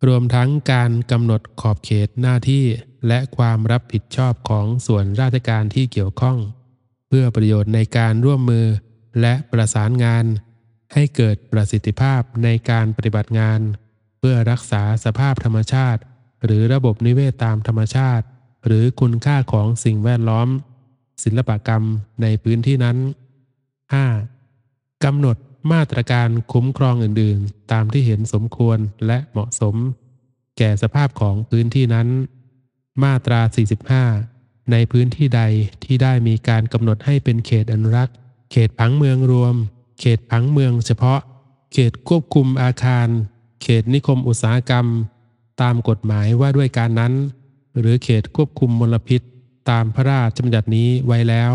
[0.06, 2.64] รวมทั้งการกำหนดขอบเขตหน้าที่
[3.08, 6.38] และความรับผิดชอบของส่วนราชการที่เกี่ยวข้อง
[7.08, 8.66] เพื่อประโยชน์ในการร่วมมือ
[9.20, 10.24] และประสานงาน
[10.94, 13.60] ให้เกิดประสิทธิภาพในการปฏิบัติงาน
[14.18, 16.00] เพื่อรักษาสภาพธรรมชาติ
[16.44, 18.24] หรือระบบนิเวศตามธรรมชาติ
[18.66, 20.48] หรือคุณค่าของสิ่งแวดล้อม
[21.24, 21.82] ศิลปกรรม
[22.22, 22.96] ในพื้นที่นั้น
[24.20, 25.04] 5.
[25.04, 25.36] กำหนด
[25.72, 29.74] มาตรการคุ้มครองอื่นๆ ตามที่เห็นสมควรและเหมาะสม
[30.58, 32.08] แก่สภาพของพื้นที่นั้น
[33.02, 33.40] มาตรา
[34.06, 35.42] 45 ในพื้นที่ใด
[35.84, 38.14] ที่ได้มีการกำหนดให้เป็นเขตอนุรักษ์
[38.50, 39.54] เขตผังเมืองรวม
[40.00, 41.20] เขตผังเมืองเฉพาะ
[41.72, 43.08] เขตควบคุมอาคาร
[43.62, 44.86] เขตนิคมอุตสาหกรรม
[45.62, 47.12] ตามกฎหมายว่าด้วยการนั้น
[47.78, 49.20] หรือเขตควบคุมมลพิษ
[49.70, 51.52] ตามพระราชบัญญัตินี้ไว้แล้ว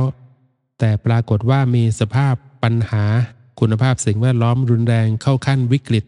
[0.80, 2.34] แต่ปรากฏว่ามีสภาพ
[2.64, 3.06] ปัญหา
[3.60, 6.06] คุณภาพสิ่งแวดล้อมรุนแรงเข้าขั้นวิกฤต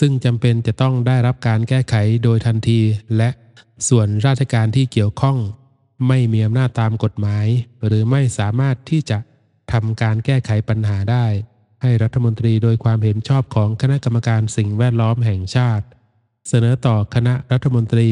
[0.00, 1.94] ซึ่งจำเป็นจะต้องได้รับการแก้ไข
[2.24, 2.80] โดยทันที
[3.16, 3.30] และ
[3.88, 5.38] ส่วนราชการที่เกี่ยวข้อง
[6.08, 7.46] ไม่มีอำนาจตามกฎหมาย
[7.86, 9.18] หรือไม่สามารถที่จะ
[9.72, 11.26] ทำการแก้ไขปัญหาได้
[11.82, 15.86] ให้รัฐมนตรีโดยความเห็นชอบของคณะกรรมการสิ่งแวดล้อมแห่งชาติ
[16.48, 18.10] เสนอต่อคณะรัฐมนตรี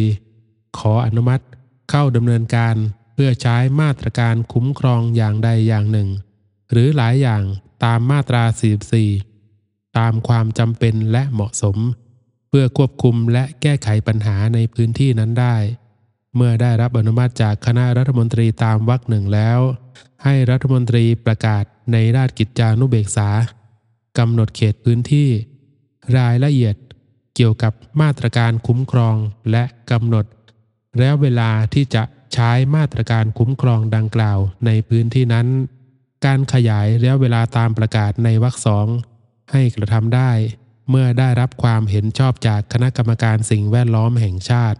[0.78, 1.44] ขออนุมัติ
[1.90, 2.76] เข้าดำเนินการ
[3.14, 6.09] เพื่อใช้มาตรการคุ้มครองอย่างใดอย่างหนึ่ง
[6.72, 7.42] หรือหลายอย่าง
[7.85, 8.45] ตามมาตรา
[9.20, 11.76] 44 ตามความจำเป็นและเหมาะสม
[12.49, 15.57] เพื่อควบคุมและแก้ไขปัญหาในพื้นที่นั้นได้
[16.37, 19.59] เมื่อได้รับอนุมัติจากคณะรัฐมนตรีตามวรรคหนึ่งแล้ว
[20.24, 23.28] ให้รัฐมนตรีประกาศในราชกิจจานุเบกษา
[24.18, 25.28] กำหนดเขตพื้นที่
[26.18, 26.76] รายละเอียด
[27.35, 29.16] เกี่ยวกับมาตรการคุ้มครอง
[29.51, 30.26] และกำหนด
[30.99, 32.03] แล้วเวลาที่จะ
[32.35, 35.47] ใช้มาตรการคุ้มครองดังกล่าวในพื้นที่นั้น
[36.26, 38.86] การขยายระยะเวลาตามประกาศในวรรคสอง
[39.52, 40.30] ให้กระทำได้
[40.90, 44.78] เมื่อได้รับความเห็นชอบจากคณะกรรมการสิ่งแวดล้อมแห่งชาติ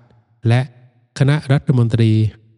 [0.49, 0.61] และ
[1.18, 2.12] คณะรัฐมนตรี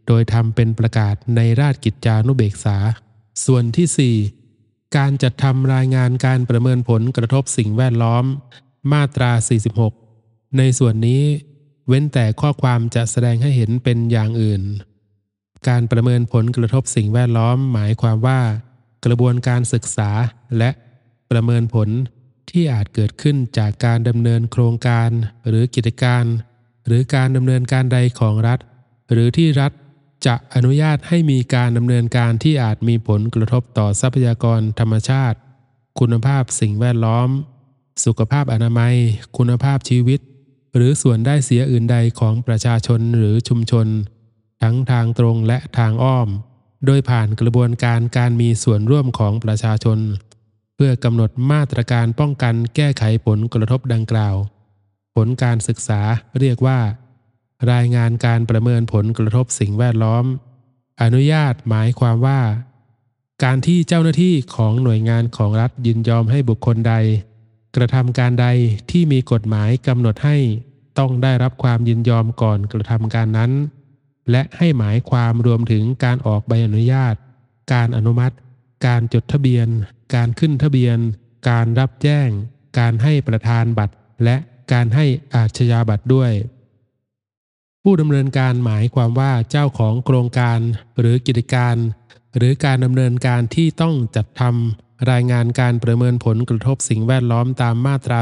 [0.06, 2.76] โดยทำเป็นประกาศในราชกิจจานุเบกษา
[3.46, 4.16] ส่วนที่
[4.54, 8.24] 4 การจัดทำรายงานการประเมินผลกระทบสิ่งแวดล้อม
[8.92, 9.30] มาตรา
[9.94, 11.22] 46 ในส่วนนี้
[11.88, 14.62] เว้นแต่ข้อความจะแสดงให้เห็นเป็นอย่างอื่น
[15.68, 18.40] การประเมินผลกระทบสิ่งแวดล้อมหมายความว่า
[19.04, 20.10] กระบวนการศึกษา
[20.58, 20.70] และ
[21.30, 21.88] ประเมินผล
[22.50, 25.10] ที่อาจเกิดขึ้นจากการดำเนินโครงการ
[25.48, 26.24] หรือกิจการ
[26.86, 28.58] หรือการดำเนินการใดของรัฐ
[29.12, 29.72] หรือที่รัฐ
[30.26, 35.38] จะอนุญาตให้มีการดำเนินการที่อาจมีผลกระทบต่อทรัพยากรธรรมชาติ
[35.98, 37.28] คุณภาพสิ่งแวดล้อม
[38.04, 38.94] สุขภาพอนามัย
[39.36, 40.20] คุณภาพชีวิต
[40.74, 43.86] หรือส่วนได้เสียอื่นใดของประชาชนหรือชุมชน
[44.62, 46.28] ทั้งทางตรงและทางอ้อม
[46.86, 49.98] โดยผ่านกระบวนการการมีส่วนร่วมของประชาชน
[50.74, 54.36] เพื่อกำหนดมาตรการป้องกันแก้ไขผลกระทบดังกล่าว
[55.14, 56.00] ผลการศึกษา
[56.40, 56.78] เรียกว่า
[57.72, 60.24] รายงานการประเมินผลกระทบสิ่งแวดล้อม
[61.02, 62.40] อนุญาตหมายความว่า
[63.44, 66.94] การที่เจ้าหน้าที่ของหน่วยงานของรัฐยินยอมให้บุคคลใด
[67.76, 68.46] กระทำการใด
[68.90, 70.36] ที่มีกฎหมายกำหนดให้
[70.98, 73.50] ต้องได้รับความยินยอมก่อนกระทำการนั้น
[74.30, 77.14] และให้หมายความรวมถึงการออกใบอนุญาต
[77.72, 78.34] การอนุมัติ
[78.86, 79.68] การจดทะเบียน
[80.14, 80.98] การขึ้นทะเบียน
[81.50, 82.28] การรับแจ้ง
[82.78, 83.94] การให้ประธานบัตร
[84.24, 84.36] และ
[84.72, 86.32] การให้อาชญาบัตรด้วย
[87.82, 90.58] ผู้ดำเนินการหมายความว่าเจ้าของโครงการ
[90.98, 91.76] หรือกิจการ
[92.36, 98.18] หรือการดำเนินการที่ต้องจัดทำรายงานการประเมินผลกระทบสิ่งแวดล้อมตามมาตรา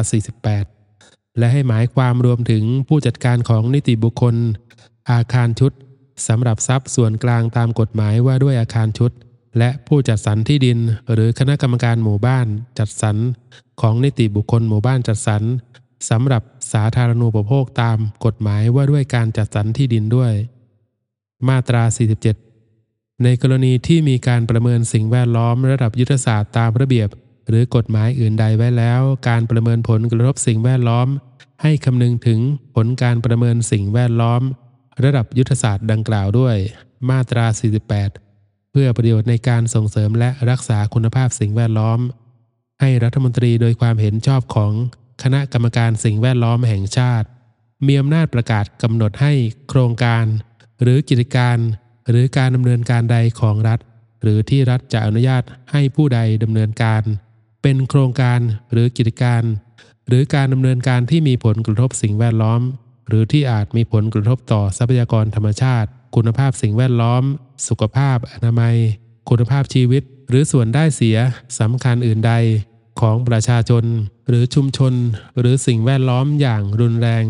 [0.66, 4.34] 48 และให้หมายความรวมถึงผู้จัดการของนิติบุคคล
[5.10, 5.72] อาคารชุด
[6.28, 9.12] สำหรับทรัพย์ส่วนกลางตามกฎหมายว่าด้วยอาคารชุด
[9.58, 10.78] และผู้จัดสรรที่ดิน
[11.12, 12.46] หรือคณะกรรมการหมู่บ้าน
[12.78, 13.16] จัดสรร
[13.80, 15.42] ของนิติบุคคลหมู่บ้านจัดสรร
[16.10, 16.42] สำหรับ
[16.72, 20.32] สาธารณูปโภคตามกฎหมายว่าด้วยการจัดสรรที่ดินด้วย
[21.48, 21.82] มาตรา
[22.52, 27.08] 47 ในกรณีที่มีการประเมินสิ่งแวดล้อมระดับยุทธศาสตร์ตามระเบียบ
[27.48, 31.08] หรือกฎหมายอื่นใดไว้แล้ว การประเมินผลกระทบสิ่งแวดล้อม
[31.62, 32.40] ให้คำนึงถึง
[32.74, 34.42] ผลการประเมินสิ่งแวดล้อม
[35.04, 36.56] ระดับยุทธศาสตร์ดังกล่าวด้วย
[37.10, 37.46] มาตรา
[38.08, 41.98] 48 เพื่อประโยชน์ในการส่งเสริมและรักษาคุณภาพสิ่งแวดล้อม
[42.80, 44.72] ให้รัฐมนตรีโดยความเห็นชอบของ
[45.22, 47.26] คณะกรรมการสิ่งแวดล้อมแห่งชาติ
[47.86, 49.32] มีอำนาจประกาศกำหนดให้
[49.68, 50.24] โครงการ
[50.82, 51.58] หรือกิจการ
[52.08, 53.78] หรือการดำเนินการใดของรัฐ
[54.22, 55.42] หรือที่รัฐจะอนุญาต
[55.72, 57.02] ให้ผู้ใดดำเนินการ
[57.62, 58.40] เป็นโครงการ
[58.72, 59.42] หรือกิจการ
[60.08, 62.60] หรือการดำเนินการที่มีผลกระทบสิ่งแวดล้อม
[63.10, 67.22] หรือที่อาจมีผลกระทบต่อทรัพยากรธรรมชาติ คุณภาพสิ่งแวดล้อม
[67.68, 68.76] สุขภาพอนามัย
[69.28, 71.16] คุณภาพชีวิต หรือส่วนได้เสีย
[71.58, 72.32] สำคัญอื่นใด
[73.00, 73.84] ของประชาชน
[74.28, 74.94] หรือชุมชน
[75.38, 77.24] หรือสิ่งแวดล้อมอย่างรุนแรง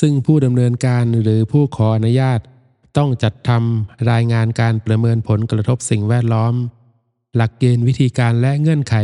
[0.00, 2.40] ซึ่งผู้ดำเนินการหรือผู้ขออนุญาต
[2.96, 6.54] ต้องจัดทำรายงานการประเมินผลกระทบสิ่งแวดล้อม
[7.36, 8.94] หลักเกณฑ์วิธีการและเงื่อนไข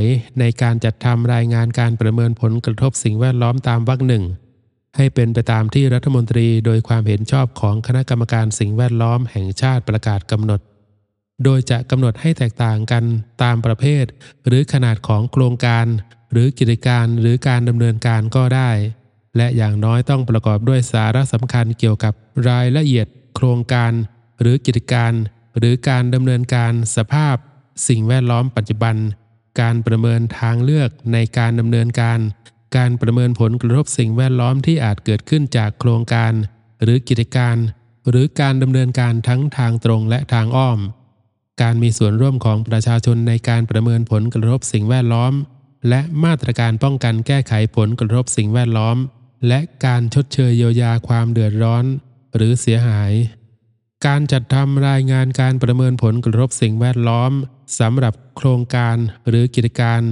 [0.40, 4.24] ในการจัดทำรายงานการประเมินผลกระทบสิ่งแวดล้อมตามวรรคหนึ่ง
[4.96, 10.60] ให้เป็นไปตามที่รัฐมนตรีโดยความเห็นชอบของคณะกรรมการสิ่งแวดล้อมแห่งชาติประกาศกำหนด
[11.44, 13.04] โดยจะกำหนดให้แตกต่างกัน
[13.42, 14.04] ตามประเภท
[14.46, 15.86] หรือขนาดของโครงการ
[16.32, 18.70] หรือกิจการหรือการดำเนินการก็ได้
[19.36, 22.14] และอย่างน้อยต้องประกอบด้วยสาระสำคัญเกี่ยวกับ
[22.48, 23.92] รายละเอียด โครงการ
[24.40, 25.12] หรือกิจการ
[25.58, 27.36] หรือการดำเนินการสภาพ
[27.88, 28.96] สิ่งแวดล้อมปัจจุบัน
[29.60, 32.18] การประเมินทางเลือกในการดำเนินการ
[32.76, 36.32] การประเมินผลกระทบสิ่งแวดล้อมที่อาจเกิดขึ้นจากโครงการ
[36.82, 37.56] หรือกิจการ
[38.08, 40.78] หรือการดำเนินการทั้งทางตรงและทางอ้อม
[41.62, 45.32] การมีส่วนร่วมของประชาชนในการประเมินผลกระทบสิ่งแวดล้อม
[45.88, 48.96] และมาตรการป้องกันแก้ไขผลกระทบสิ่งแวดล้อม
[49.48, 51.84] และการชดเชยเยียวยาความเดือดร้อน
[52.36, 53.12] หรือเสียหาย
[54.06, 57.32] การจัดทำรายงานการประเมินผลกระทบสิ่งแวดล้อม
[57.78, 58.96] สำหรับโครงการ
[59.28, 60.02] หรือกิจการ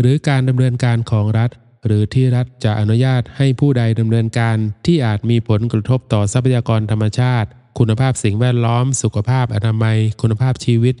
[0.00, 1.50] หรือการดำเนินการของรัฐ
[1.86, 4.56] หรือที่รัฐจะอนุญาตให้ผู้ใดดำเนินการ
[4.86, 10.94] ที่อาจมีผลกระทบต่อทรัพยากรธรรมชาติ คุณภาพสิ่งแวดล้อม สุขภาพอนามัย คุณภาพชีวิต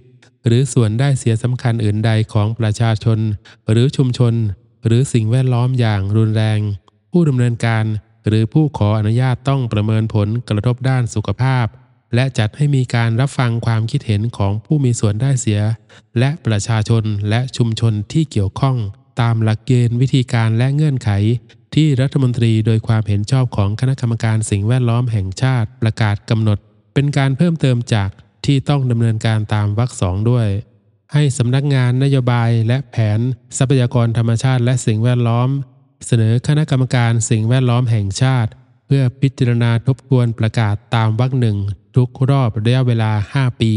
[0.46, 3.18] หรือส่วนได้เสียสำคัญอื่นใดของประชาชน
[3.70, 4.34] หรือชุมชน
[4.86, 6.60] หรือสิ่งแวดล้อมอย่างรุนแรง
[7.10, 7.84] ผู้ดำเนินการ
[8.28, 11.66] หรือผู้ขออนุญาตต้องประเมินผลกระทบด้านสุขภาพ
[12.14, 15.60] และจัดให้มีการรับฟังความคิดเห็นของผู้มีส่วนได้เสีย
[16.18, 18.76] และประชาชนและชุมชนที่เกี่ยวข้อง
[19.20, 21.10] ตามหลักเกณฑ์วิธีการและเงื่อนไข
[21.74, 26.58] ที่รัฐมนตรีโดยความเห็นชอบของคณะกรรมการสิ่งแวดล้อมแห่งชาติประกาศกำหนด
[26.94, 28.10] เป็นการเพิ่มเติมจาก
[28.46, 30.48] ที่ต้องดำเนินการตามวรรคสองด้วย
[31.12, 33.20] ให้สำนักงานนโยบายและแผน
[33.58, 35.48] ทรัพยากรธรรมชาติและสิ่งแวดล้อม
[36.06, 38.50] เสนอคณะกรรมการสิ่งแวดล้อมแห่งชาติ
[38.86, 41.56] เพื่อพิจารณาทบทวนประกาศตามวรรคหนึ่ง
[41.96, 43.72] ทุกรอบระยะเวลา 5 ปี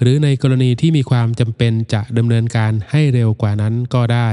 [0.00, 4.28] หรือในกรณีที่มีความจำเป็นจะดำเนินการให้เร็วกว่านั้นก็ได้